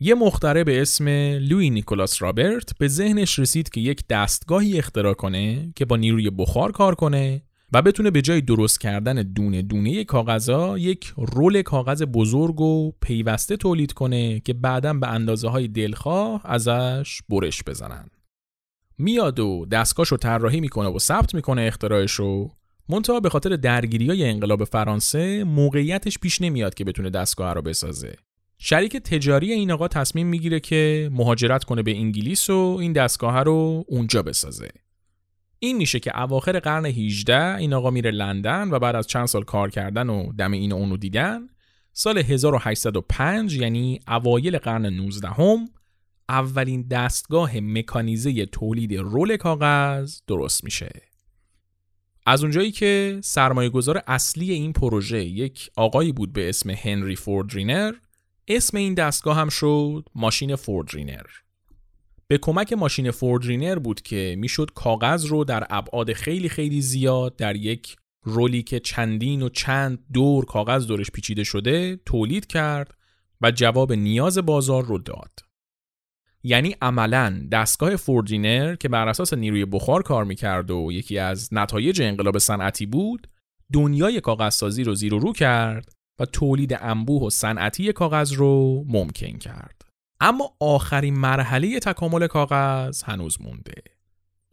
یه 0.00 0.14
مخترع 0.14 0.64
به 0.64 0.82
اسم 0.82 1.08
لویی 1.38 1.70
نیکولاس 1.70 2.22
رابرت 2.22 2.78
به 2.78 2.88
ذهنش 2.88 3.38
رسید 3.38 3.68
که 3.68 3.80
یک 3.80 4.06
دستگاهی 4.10 4.78
اختراع 4.78 5.14
کنه 5.14 5.72
که 5.76 5.84
با 5.84 5.96
نیروی 5.96 6.30
بخار 6.30 6.72
کار 6.72 6.94
کنه 6.94 7.42
و 7.76 7.82
بتونه 7.82 8.10
به 8.10 8.22
جای 8.22 8.40
درست 8.40 8.80
کردن 8.80 9.14
دونه 9.14 9.62
دونه 9.62 10.04
کاغذها 10.04 10.78
یک 10.78 11.12
رول 11.16 11.62
کاغذ 11.62 12.02
بزرگ 12.02 12.60
و 12.60 12.92
پیوسته 13.00 13.56
تولید 13.56 13.92
کنه 13.92 14.40
که 14.40 14.52
بعدا 14.52 14.94
به 14.94 15.08
اندازه 15.08 15.48
های 15.48 15.68
دلخواه 15.68 16.40
ازش 16.44 17.20
برش 17.28 17.62
بزنن. 17.66 18.08
میاد 18.98 19.40
و 19.40 19.66
دستگاهش 19.70 20.08
رو 20.08 20.16
طراحی 20.16 20.60
می‌کنه 20.60 20.88
و 20.88 20.98
ثبت 20.98 21.34
می‌کنه 21.34 21.62
اختراعش 21.62 22.12
رو 22.12 22.50
منتها 22.88 23.20
به 23.20 23.28
خاطر 23.28 23.56
درگیری 23.56 24.08
های 24.08 24.24
انقلاب 24.24 24.64
فرانسه 24.64 25.44
موقعیتش 25.44 26.18
پیش 26.18 26.40
نمیاد 26.40 26.74
که 26.74 26.84
بتونه 26.84 27.10
دستگاه 27.10 27.54
رو 27.54 27.62
بسازه. 27.62 28.16
شریک 28.58 28.96
تجاری 28.96 29.52
این 29.52 29.70
آقا 29.70 29.88
تصمیم 29.88 30.26
می‌گیره 30.26 30.60
که 30.60 31.10
مهاجرت 31.12 31.64
کنه 31.64 31.82
به 31.82 31.96
انگلیس 31.96 32.50
و 32.50 32.78
این 32.80 32.92
دستگاه 32.92 33.42
رو 33.42 33.84
اونجا 33.88 34.22
بسازه. 34.22 34.68
این 35.58 35.76
میشه 35.76 36.00
که 36.00 36.20
اواخر 36.22 36.58
قرن 36.58 36.86
18 36.86 37.56
این 37.56 37.74
آقا 37.74 37.90
میره 37.90 38.10
لندن 38.10 38.70
و 38.70 38.78
بعد 38.78 38.96
از 38.96 39.06
چند 39.06 39.26
سال 39.26 39.44
کار 39.44 39.70
کردن 39.70 40.08
و 40.10 40.32
دم 40.32 40.52
این 40.52 40.72
و 40.72 40.76
اونو 40.76 40.96
دیدن 40.96 41.46
سال 41.92 42.18
1805 42.18 43.56
یعنی 43.56 44.00
اوایل 44.08 44.58
قرن 44.58 44.86
19 44.86 45.28
هم 45.28 45.68
اولین 46.28 46.82
دستگاه 46.82 47.60
مکانیزه 47.60 48.46
تولید 48.46 48.94
رول 48.94 49.36
کاغذ 49.36 50.20
درست 50.26 50.64
میشه. 50.64 51.02
از 52.26 52.42
اونجایی 52.42 52.70
که 52.70 53.20
سرمایه 53.22 53.70
گذار 53.70 54.02
اصلی 54.06 54.52
این 54.52 54.72
پروژه 54.72 55.24
یک 55.24 55.70
آقایی 55.76 56.12
بود 56.12 56.32
به 56.32 56.48
اسم 56.48 56.70
هنری 56.70 57.16
فوردرینر 57.16 57.94
اسم 58.48 58.76
این 58.76 58.94
دستگاه 58.94 59.36
هم 59.36 59.48
شد 59.48 60.08
ماشین 60.14 60.56
فوردرینر 60.56 61.26
به 62.28 62.38
کمک 62.38 62.72
ماشین 62.72 63.10
فوردرینر 63.10 63.78
بود 63.78 64.00
که 64.00 64.34
می‌شد 64.38 64.70
کاغذ 64.74 65.26
رو 65.26 65.44
در 65.44 65.66
ابعاد 65.70 66.12
خیلی 66.12 66.48
خیلی 66.48 66.80
زیاد 66.80 67.36
در 67.36 67.56
یک 67.56 67.96
رولی 68.22 68.62
که 68.62 68.80
چندین 68.80 69.42
و 69.42 69.48
چند 69.48 69.98
دور 70.12 70.44
کاغذ 70.44 70.86
دورش 70.86 71.10
پیچیده 71.10 71.44
شده 71.44 72.00
تولید 72.06 72.46
کرد 72.46 72.94
و 73.40 73.50
جواب 73.50 73.92
نیاز 73.92 74.38
بازار 74.38 74.84
رو 74.84 74.98
داد. 74.98 75.38
یعنی 76.42 76.76
عملا 76.82 77.48
دستگاه 77.52 77.96
فوردرینر 77.96 78.76
که 78.76 78.88
بر 78.88 79.08
اساس 79.08 79.34
نیروی 79.34 79.64
بخار 79.64 80.02
کار 80.02 80.24
می‌کرد 80.24 80.70
و 80.70 80.92
یکی 80.92 81.18
از 81.18 81.48
نتایج 81.52 82.02
انقلاب 82.02 82.38
صنعتی 82.38 82.86
بود 82.86 83.26
دنیای 83.72 84.20
کاغذسازی 84.20 84.84
رو 84.84 84.94
زیر 84.94 85.14
و 85.14 85.18
رو 85.18 85.32
کرد 85.32 85.92
و 86.18 86.24
تولید 86.24 86.76
انبوه 86.80 87.22
و 87.22 87.30
صنعتی 87.30 87.92
کاغذ 87.92 88.32
رو 88.32 88.84
ممکن 88.88 89.38
کرد. 89.38 89.85
اما 90.20 90.52
آخرین 90.60 91.18
مرحله 91.18 91.78
تکامل 91.78 92.26
کاغذ 92.26 93.02
هنوز 93.02 93.40
مونده. 93.40 93.82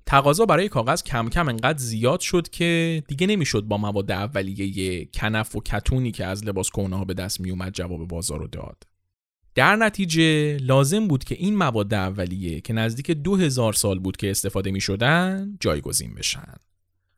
تقاضا 0.05 0.45
برای 0.45 0.69
کاغذ 0.69 1.03
کم 1.03 1.29
کم 1.29 1.49
انقدر 1.49 1.77
زیاد 1.77 2.19
شد 2.19 2.49
که 2.49 3.03
دیگه 3.07 3.27
نمی‌شد 3.27 3.61
با 3.61 3.77
مواد 3.77 4.11
اولیه 4.11 5.05
کنف 5.05 5.55
و 5.55 5.61
کتونی 5.61 6.11
که 6.11 6.25
از 6.25 6.45
لباس 6.45 6.69
ها 6.71 7.05
به 7.05 7.13
دست 7.13 7.41
میومد 7.41 7.73
جواب 7.73 8.07
بازار 8.07 8.39
رو 8.39 8.47
داد. 8.47 8.83
در 9.55 9.75
نتیجه 9.75 10.57
لازم 10.57 11.07
بود 11.07 11.23
که 11.23 11.35
این 11.35 11.55
مواد 11.55 11.93
اولیه 11.93 12.61
که 12.61 12.73
نزدیک 12.73 13.11
2000 13.11 13.73
سال 13.73 13.99
بود 13.99 14.17
که 14.17 14.31
استفاده 14.31 14.71
می 14.71 14.81
شدن 14.81 15.57
جایگزین 15.59 16.13
بشن. 16.13 16.53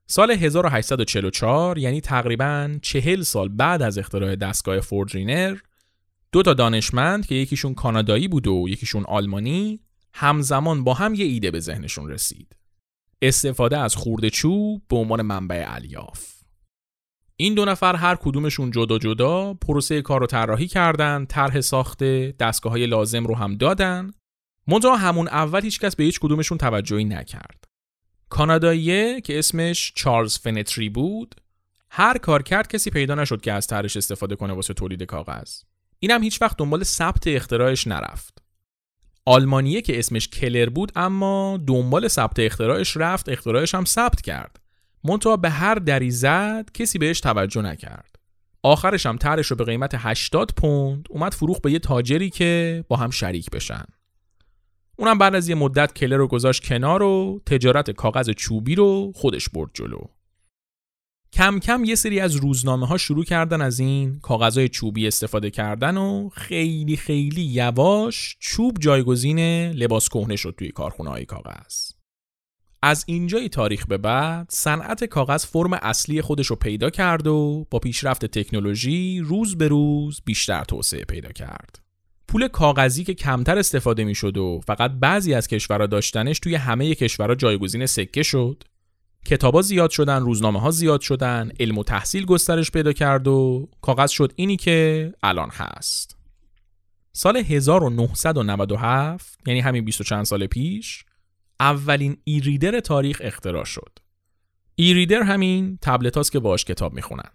سال 0.08 0.32
1844 0.32 1.78
یعنی 1.78 2.02
تقریبا 2.02 2.78
40 2.82 3.22
سال 3.22 3.50
بعد 3.50 3.82
از 3.82 3.98
اختراع 3.98 4.36
دستگاه 4.36 4.80
فوردرینر 4.80 5.58
دو 6.36 6.44
تا 6.44 6.54
دانشمند 6.54 7.26
که 7.26 7.36
یکیشون 7.36 7.74
کانادایی 7.74 8.28
بود 8.28 8.48
و 8.48 8.66
یکیشون 8.70 9.04
آلمانی 9.04 9.80
همزمان 10.14 10.84
با 10.84 10.94
هم 10.94 11.14
یه 11.14 11.26
ایده 11.26 11.52
به 11.52 11.60
ذهنشون 11.60 12.10
رسید. 12.10 12.56
استفاده 13.22 13.78
از 13.78 13.96
خورده 13.96 14.30
چوب 14.30 14.82
به 14.90 14.96
عنوان 14.96 15.22
منبع 15.22 15.66
الیاف. 15.68 16.36
این 17.36 17.54
دو 17.54 17.66
نفر 17.66 17.96
هر 17.96 18.16
کدومشون 18.16 18.72
جدا 18.72 18.98
جدا 18.98 19.54
پروسه 19.54 20.02
کار 20.02 20.20
رو 20.20 20.28
طراحی 20.28 20.68
کردن، 20.68 21.26
طرح 21.26 21.62
ساخته، 21.62 22.36
دستگاه 22.40 22.72
های 22.72 22.86
لازم 22.86 23.26
رو 23.26 23.36
هم 23.36 23.56
دادن. 23.56 24.12
منتها 24.68 24.96
همون 24.96 25.28
اول 25.28 25.62
هیچکس 25.62 25.96
به 25.96 26.04
هیچ 26.04 26.20
کدومشون 26.20 26.58
توجهی 26.58 27.06
نکرد. 27.06 27.64
کاناداییه 28.30 29.22
که 29.22 29.40
اسمش 29.40 29.94
چارلز 29.96 30.38
فنتری 30.38 30.90
بود، 30.90 31.36
هر 31.90 32.18
کار 32.18 32.44
کرد 32.44 32.68
کسی 32.68 32.90
پیدا 32.90 33.16
نشد 33.16 33.42
که 33.42 33.52
از 33.52 33.68
طرحش 33.68 33.98
استفاده 33.98 34.36
کنه 34.36 34.54
واسه 34.54 34.74
تولید 34.74 35.04
کاغذ. 35.04 35.62
اینم 36.06 36.24
هیچ 36.24 36.42
وقت 36.42 36.58
دنبال 36.58 36.84
ثبت 36.84 37.28
اختراعش 37.28 37.88
نرفت. 37.88 38.38
آلمانیه 39.26 39.82
که 39.82 40.00
اسمش 40.00 40.28
کلر 40.28 40.70
بود 40.70 40.92
اما 40.96 41.60
دنبال 41.68 42.08
ثبت 42.08 42.40
اختراعش 42.40 42.98
رفت 42.98 43.30
اختراعش 43.30 43.76
هم 43.76 43.86
ثبت 43.86 44.22
کرد. 44.22 44.60
منتها 45.04 45.38
به 45.38 45.50
هر 45.50 45.76
دری 45.76 46.12
زد 46.12 46.70
کسی 46.74 46.98
بهش 46.98 47.20
توجه 47.20 47.62
نکرد. 47.62 48.16
آخرش 48.64 49.06
هم 49.06 49.18
طرحش 49.18 49.48
رو 49.48 49.56
به 49.56 49.64
قیمت 49.64 49.92
80 49.98 50.52
پوند 50.58 51.08
اومد 51.10 51.34
فروخ 51.34 51.60
به 51.60 51.72
یه 51.72 51.80
تاجری 51.80 52.30
که 52.30 52.84
با 52.88 52.96
هم 52.96 53.10
شریک 53.10 53.50
بشن. 53.50 53.86
اونم 54.98 55.18
بعد 55.18 55.36
از 55.36 55.50
یه 55.50 55.56
مدت 55.56 55.94
کلر 55.94 56.18
رو 56.18 56.28
گذاشت 56.28 56.64
کنار 56.64 57.04
و 57.04 57.42
تجارت 57.46 57.92
کاغذ 57.92 58.30
چوبی 58.30 58.76
رو 58.76 59.12
خودش 59.16 59.50
برد 59.50 59.70
جلو. 59.74 60.00
کم 61.36 61.60
کم 61.60 61.84
یه 61.84 61.96
سری 61.96 62.20
از 62.20 62.36
روزنامه 62.36 62.88
ها 62.88 62.98
شروع 62.98 63.24
کردن 63.24 63.62
از 63.62 63.80
این 63.80 64.20
کاغذهای 64.20 64.70
چوبی 64.70 65.08
استفاده 65.08 65.50
کردن 65.50 65.98
و 65.98 66.30
خیلی 66.30 66.98
خیلی 66.98 67.42
یواش 67.42 68.38
چوب 68.40 68.78
جایگزین 68.80 69.40
لباس 69.70 70.10
کهنه 70.10 70.36
شد 70.36 70.56
توی 70.58 70.72
کارخونه 70.72 71.10
های 71.10 71.26
کاغذ. 71.26 71.92
از 72.82 73.04
اینجای 73.08 73.50
تاریخ 73.50 73.88
به 73.88 73.98
بعد 73.98 74.48
صنعت 74.50 75.04
کاغذ 75.04 75.46
فرم 75.46 75.74
اصلی 75.74 76.22
خودش 76.22 76.48
رو 76.48 76.56
پیدا 76.56 76.90
کرد 76.90 77.28
و 77.28 77.68
با 77.70 77.80
پیشرفت 77.80 78.26
تکنولوژی 78.26 79.20
روز 79.20 79.58
به 79.58 79.68
روز 79.68 80.22
بیشتر 80.26 80.64
توسعه 80.64 81.06
پیدا 81.06 81.30
کرد. 81.30 81.80
پول 82.28 82.48
کاغذی 82.48 83.04
که 83.04 83.14
کمتر 83.14 83.58
استفاده 83.58 84.04
می 84.04 84.16
شد 84.16 84.38
و 84.38 84.62
فقط 84.68 84.92
بعضی 84.92 85.34
از 85.34 85.48
کشورها 85.48 85.88
داشتنش 85.88 86.40
توی 86.40 86.56
همه 86.56 86.96
کشورها 86.96 87.36
جایگزین 87.36 87.86
سکه 87.86 88.24
شد 88.24 88.64
کتابا 89.26 89.62
زیاد 89.62 89.90
شدن 89.90 90.22
روزنامه 90.22 90.60
ها 90.60 90.72
زیاد 90.72 91.02
شدن 91.02 91.52
علم 91.60 91.78
و 91.78 91.84
تحصیل 91.84 92.26
گسترش 92.26 92.72
پیدا 92.72 92.94
کرد 92.94 93.28
و 93.28 93.70
کاغذ 93.82 94.10
شد 94.10 94.34
اینی 94.36 94.58
که 94.58 95.14
الان 95.24 95.50
هست. 95.50 96.18
سال 97.12 97.38
1997 97.38 99.40
یعنی 99.48 99.60
همین 99.60 99.86
20 99.86 100.02
چند 100.02 100.24
سال 100.24 100.48
پیش 100.48 101.06
اولین 101.60 102.18
ایریدر 102.24 102.80
تاریخ 102.80 103.22
اختراع 103.24 103.64
شد. 103.64 104.00
ایریدر 104.76 105.22
همین 105.22 105.78
تبلت 105.82 106.18
هاست 106.18 106.32
که 106.32 106.40
باش 106.40 106.66
کتاب 106.66 106.94
می‌خونن. 106.94 107.30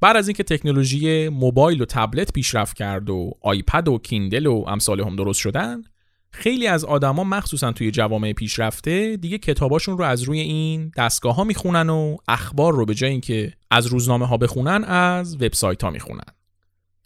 بعد 0.00 0.16
از 0.16 0.28
اینکه 0.28 0.42
تکنولوژی 0.42 1.28
موبایل 1.28 1.82
و 1.82 1.84
تبلت 1.84 2.32
پیشرفت 2.32 2.76
کرد 2.76 3.10
و 3.10 3.32
آیپد 3.40 3.88
و 3.88 3.98
کیندل 3.98 4.46
و 4.46 4.64
امثال 4.68 5.00
هم 5.00 5.16
درست 5.16 5.40
شدن 5.40 5.82
خیلی 6.30 6.66
از 6.66 6.84
آدما 6.84 7.24
مخصوصا 7.24 7.72
توی 7.72 7.90
جوامع 7.90 8.32
پیشرفته 8.32 9.16
دیگه 9.16 9.38
کتاباشون 9.38 9.98
رو 9.98 10.04
از 10.04 10.22
روی 10.22 10.40
این 10.40 10.92
دستگاه 10.96 11.34
ها 11.34 11.44
می‌خونن 11.44 11.90
و 11.90 12.16
اخبار 12.28 12.72
رو 12.74 12.86
به 12.86 12.94
جای 12.94 13.10
اینکه 13.10 13.52
از 13.70 13.86
روزنامه 13.86 14.26
ها 14.26 14.36
بخونن 14.36 14.84
از 14.84 15.34
وبسایت 15.34 15.84
ها 15.84 15.90
می‌خونن. 15.90 16.32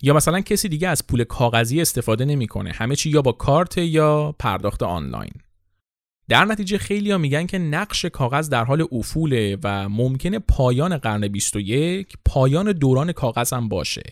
یا 0.02 0.14
مثلا 0.14 0.40
کسی 0.40 0.68
دیگه 0.68 0.88
از 0.88 1.06
پول 1.06 1.24
کاغذی 1.24 1.80
استفاده 1.80 2.24
نمی‌کنه 2.24 2.72
همه 2.72 2.96
چی 2.96 3.10
یا 3.10 3.22
با 3.22 3.32
کارت 3.32 3.78
یا 3.78 4.34
پرداخت 4.38 4.82
آنلاین. 4.82 5.32
در 6.28 6.44
نتیجه 6.44 6.78
خیلی 6.78 7.10
ها 7.10 7.18
میگن 7.18 7.46
که 7.46 7.58
نقش 7.58 8.04
کاغذ 8.04 8.48
در 8.48 8.64
حال 8.64 8.86
افوله 8.92 9.58
و 9.62 9.88
ممکنه 9.88 10.38
پایان 10.38 10.96
قرن 10.96 11.28
21 11.28 12.16
پایان 12.24 12.72
دوران 12.72 13.12
کاغذ 13.12 13.52
هم 13.52 13.68
باشه. 13.68 14.02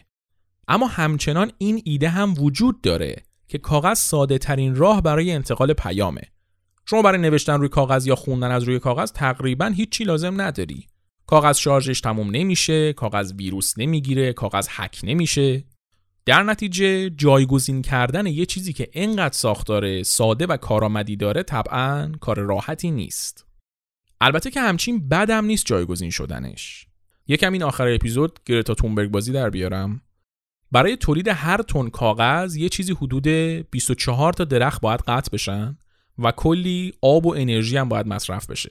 اما 0.69 0.87
همچنان 0.87 1.53
این 1.59 1.83
ایده 1.85 2.09
هم 2.09 2.35
وجود 2.39 2.81
داره. 2.81 3.17
که 3.51 3.59
کاغذ 3.59 3.99
ساده 3.99 4.39
ترین 4.39 4.77
راه 4.77 5.03
برای 5.03 5.33
انتقال 5.33 5.73
پیامه. 5.73 6.23
شما 6.87 7.03
برای 7.03 7.21
نوشتن 7.21 7.55
روی 7.55 7.69
کاغذ 7.69 8.07
یا 8.07 8.15
خوندن 8.15 8.51
از 8.51 8.63
روی 8.63 8.79
کاغذ 8.79 9.13
تقریبا 9.13 9.67
هیچی 9.67 10.05
لازم 10.05 10.41
نداری. 10.41 10.87
کاغذ 11.27 11.59
شارژش 11.59 12.01
تموم 12.01 12.31
نمیشه 12.31 12.93
کاغذ 12.93 13.33
ویروس 13.33 13.79
نمی‌گیره 13.79 14.33
کاغذ 14.33 14.69
حک 14.69 15.01
نمیشه. 15.03 15.65
در 16.27 16.43
نتیجه 16.43 17.11
جایگزین 17.11 17.83
کردن 17.83 18.27
یه 18.27 18.47
چیزی 18.47 18.73
که 18.73 18.89
انقدر 18.93 19.35
ساختار 19.35 20.03
ساده 20.03 20.47
و 20.47 20.57
کارآمدی 20.57 21.17
داره 21.17 21.43
طبعا 21.43 22.13
کار 22.21 22.39
راحتی 22.39 22.91
نیست. 22.91 23.47
البته 24.21 24.51
که 24.51 24.61
همچین 24.61 25.09
بدم 25.09 25.45
نیست 25.45 25.67
جایگزین 25.67 26.11
شدنش. 26.11 26.87
یکم 27.27 27.53
این 27.53 27.63
آخر 27.63 27.89
اپیزود 27.89 28.39
گرتا 28.45 28.75
تونبرگ 28.75 29.11
بازی 29.11 29.33
در 29.33 29.51
بیارم. 29.51 30.03
برای 30.73 30.97
تولید 30.97 31.29
هر 31.29 31.63
تن 31.63 31.89
کاغذ 31.89 32.57
یه 32.57 32.69
چیزی 32.69 32.93
حدود 32.93 33.27
24 33.71 34.33
تا 34.33 34.45
درخت 34.45 34.81
باید 34.81 35.01
قطع 35.01 35.31
بشن 35.33 35.79
و 36.19 36.33
کلی 36.33 36.93
آب 37.03 37.27
و 37.27 37.35
انرژی 37.35 37.77
هم 37.77 37.89
باید 37.89 38.07
مصرف 38.07 38.47
بشه. 38.47 38.71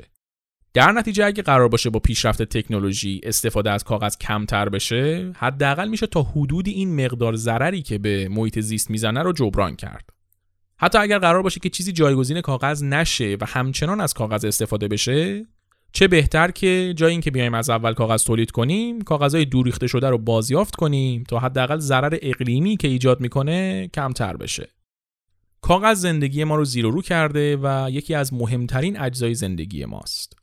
در 0.73 0.91
نتیجه 0.91 1.25
اگه 1.25 1.43
قرار 1.43 1.67
باشه 1.67 1.89
با 1.89 1.99
پیشرفت 1.99 2.43
تکنولوژی 2.43 3.21
استفاده 3.23 3.71
از 3.71 3.83
کاغذ 3.83 4.17
کمتر 4.17 4.69
بشه 4.69 5.31
حداقل 5.35 5.87
میشه 5.87 6.07
تا 6.07 6.23
حدود 6.23 6.67
این 6.67 7.05
مقدار 7.05 7.35
ضرری 7.35 7.81
که 7.81 7.97
به 7.97 8.27
محیط 8.29 8.59
زیست 8.59 8.89
می‌زنه 8.89 9.21
رو 9.23 9.33
جبران 9.33 9.75
کرد 9.75 10.09
حتی 10.79 10.97
اگر 10.97 11.19
قرار 11.19 11.41
باشه 11.41 11.59
که 11.59 11.69
چیزی 11.69 11.91
جایگزین 11.91 12.41
کاغذ 12.41 12.83
نشه 12.83 13.37
و 13.41 13.45
همچنان 13.45 14.01
از 14.01 14.13
کاغذ 14.13 14.45
استفاده 14.45 14.87
بشه 14.87 15.45
چه 15.91 16.07
بهتر 16.07 16.51
که 16.51 16.93
جای 16.97 17.11
اینکه 17.11 17.31
بیایم 17.31 17.53
از 17.53 17.69
اول 17.69 17.93
کاغذ 17.93 18.23
تولید 18.23 18.51
کنیم 18.51 19.01
کاغذهای 19.01 19.45
دوریخته 19.45 19.87
شده 19.87 20.09
رو 20.09 20.17
بازیافت 20.17 20.75
کنیم 20.75 21.23
تا 21.23 21.39
حداقل 21.39 21.79
ضرر 21.79 22.17
اقلیمی 22.21 22.77
که 22.77 22.87
ایجاد 22.87 23.21
می‌کنه 23.21 23.89
کمتر 23.93 24.37
بشه. 24.37 24.69
کاغذ 25.61 25.97
زندگی 25.97 26.43
ما 26.43 26.55
رو 26.55 26.65
زیر 26.65 26.85
و 26.85 26.91
رو 26.91 27.01
کرده 27.01 27.57
و 27.57 27.89
یکی 27.91 28.15
از 28.15 28.33
مهمترین 28.33 28.99
اجزای 28.99 29.35
زندگی 29.35 29.85
ماست. 29.85 30.33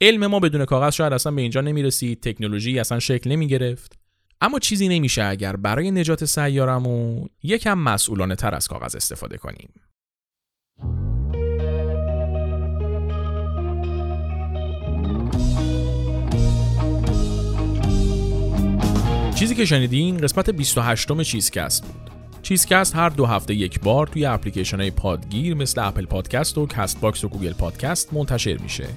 علم 0.00 0.26
ما 0.26 0.40
بدون 0.40 0.64
کاغذ 0.64 0.94
شاید 0.94 1.12
اصلا 1.12 1.32
به 1.32 1.42
اینجا 1.42 1.60
نمی‌رسید 1.60 2.20
تکنولوژی 2.20 2.78
اصلا 2.78 2.98
شکل 2.98 3.30
نمی 3.30 3.46
گرفت 3.46 3.98
اما 4.40 4.58
چیزی 4.58 4.88
نمیشه 4.88 5.24
اگر 5.24 5.56
برای 5.56 5.90
نجات 5.90 6.24
سیارمون 6.24 7.28
یکم 7.42 7.78
مسئولانه 7.78 8.36
تر 8.36 8.54
از 8.54 8.68
کاغذ 8.68 8.96
استفاده 8.96 9.38
کنیم. 9.38 9.68
چیزی 19.34 19.54
که 19.54 19.64
شنیدین 19.64 20.18
قسمت 20.18 20.50
28 20.50 21.10
م 21.10 21.22
چیزکست 21.22 21.84
بود. 21.84 22.10
چیزکست 22.42 22.96
هر 22.96 23.08
دو 23.08 23.26
هفته 23.26 23.54
یک 23.54 23.80
بار 23.80 24.06
توی 24.06 24.26
اپلیکیشن 24.26 24.80
های 24.80 24.90
پادگیر 24.90 25.54
مثل 25.54 25.80
اپل 25.80 26.06
پادکست 26.06 26.58
و 26.58 26.66
کست 26.66 27.00
باکس 27.00 27.24
و 27.24 27.28
گوگل 27.28 27.52
پادکست 27.52 28.14
منتشر 28.14 28.56
میشه. 28.56 28.88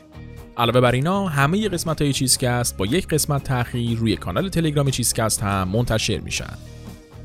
علاوه 0.58 0.82
بر 0.82 0.92
اینا 0.92 1.28
همه 1.28 1.70
قسمت 1.70 2.02
های 2.02 2.14
چیزکست 2.14 2.78
با 2.78 2.86
یک 2.86 3.08
قسمت 3.08 3.44
تاخیر 3.44 3.98
روی 3.98 4.16
کانال 4.16 4.50
تلگرام 4.50 4.90
چیزکست 4.90 5.44
هم 5.44 5.68
منتشر 5.68 6.18
میشن. 6.18 6.58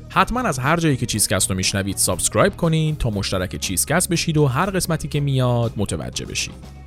حتما 0.09 0.39
از 0.39 0.59
هر 0.59 0.77
جایی 0.77 0.97
که 0.97 1.05
چیزکست 1.05 1.49
رو 1.49 1.57
میشنوید 1.57 1.97
subscribe 1.97 2.55
کنین 2.55 2.95
تا 2.95 3.09
مشترک 3.09 3.55
چیزکست 3.55 4.09
بشید 4.09 4.37
و 4.37 4.45
هر 4.45 4.69
قسمتی 4.69 5.07
که 5.07 5.19
میاد 5.19 5.73
متوجه 5.77 6.25
بشید. 6.25 6.82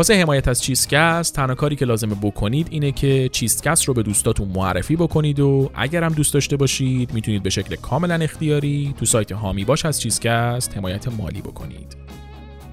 واسه 0.00 0.14
حمایت 0.14 0.48
از 0.48 0.62
چیزکست 0.62 1.34
تنها 1.34 1.54
کاری 1.54 1.76
که 1.76 1.84
لازمه 1.84 2.14
بکنید 2.22 2.68
اینه 2.70 2.92
که 2.92 3.28
چیزکست 3.32 3.84
رو 3.84 3.94
به 3.94 4.02
دوستاتون 4.02 4.48
معرفی 4.48 4.96
بکنید 4.96 5.40
و 5.40 5.70
اگر 5.74 6.04
هم 6.04 6.12
دوست 6.12 6.34
داشته 6.34 6.56
باشید 6.56 7.14
می‌تونید 7.14 7.42
به 7.42 7.50
شکل 7.50 7.76
کاملا 7.76 8.14
اختیاری 8.14 8.94
تو 8.98 9.06
سایت 9.06 9.32
حامی 9.32 9.64
باش 9.64 9.84
از 9.84 10.00
چیزکست 10.00 10.76
حمایت 10.76 11.08
مالی 11.08 11.40
بکنید. 11.40 11.96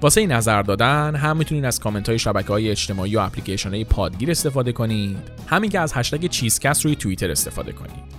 واسه 0.00 0.20
این 0.20 0.32
نظر 0.32 0.62
دادن 0.62 1.14
هم 1.14 1.36
می‌تونید 1.36 1.64
از 1.64 1.80
کامنت 1.80 2.08
های 2.08 2.18
شبکه 2.18 2.48
های 2.48 2.70
اجتماعی 2.70 3.16
و 3.16 3.20
اپلیکیشن 3.20 3.70
های 3.70 3.84
پادگیر 3.84 4.30
استفاده 4.30 4.72
کنید. 4.72 5.18
همین 5.46 5.70
که 5.70 5.80
از 5.80 5.92
هشتگ 5.94 6.26
چیزکست 6.26 6.84
روی 6.84 6.96
توییتر 6.96 7.30
استفاده 7.30 7.72
کنید. 7.72 8.18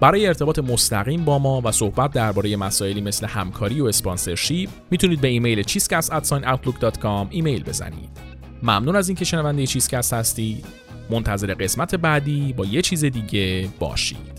برای 0.00 0.26
ارتباط 0.26 0.58
مستقیم 0.58 1.24
با 1.24 1.38
ما 1.38 1.60
و 1.64 1.72
صحبت 1.72 2.12
درباره 2.12 2.56
مسائلی 2.56 3.00
مثل 3.00 3.26
همکاری 3.26 3.80
و 3.80 3.86
sponsorship 3.86 4.70
می‌تونید 4.90 5.20
به 5.20 5.28
ایمیل 5.28 5.62
cheesecast@outlook.com 5.62 7.26
ایمیل 7.30 7.64
بزنید. 7.64 8.27
ممنون 8.62 8.96
از 8.96 9.08
اینکه 9.08 9.24
شنونده 9.24 9.66
چیزکست 9.66 10.12
هستید 10.12 10.64
منتظر 11.10 11.54
قسمت 11.54 11.94
بعدی 11.94 12.52
با 12.52 12.64
یه 12.64 12.82
چیز 12.82 13.04
دیگه 13.04 13.68
باشید. 13.78 14.37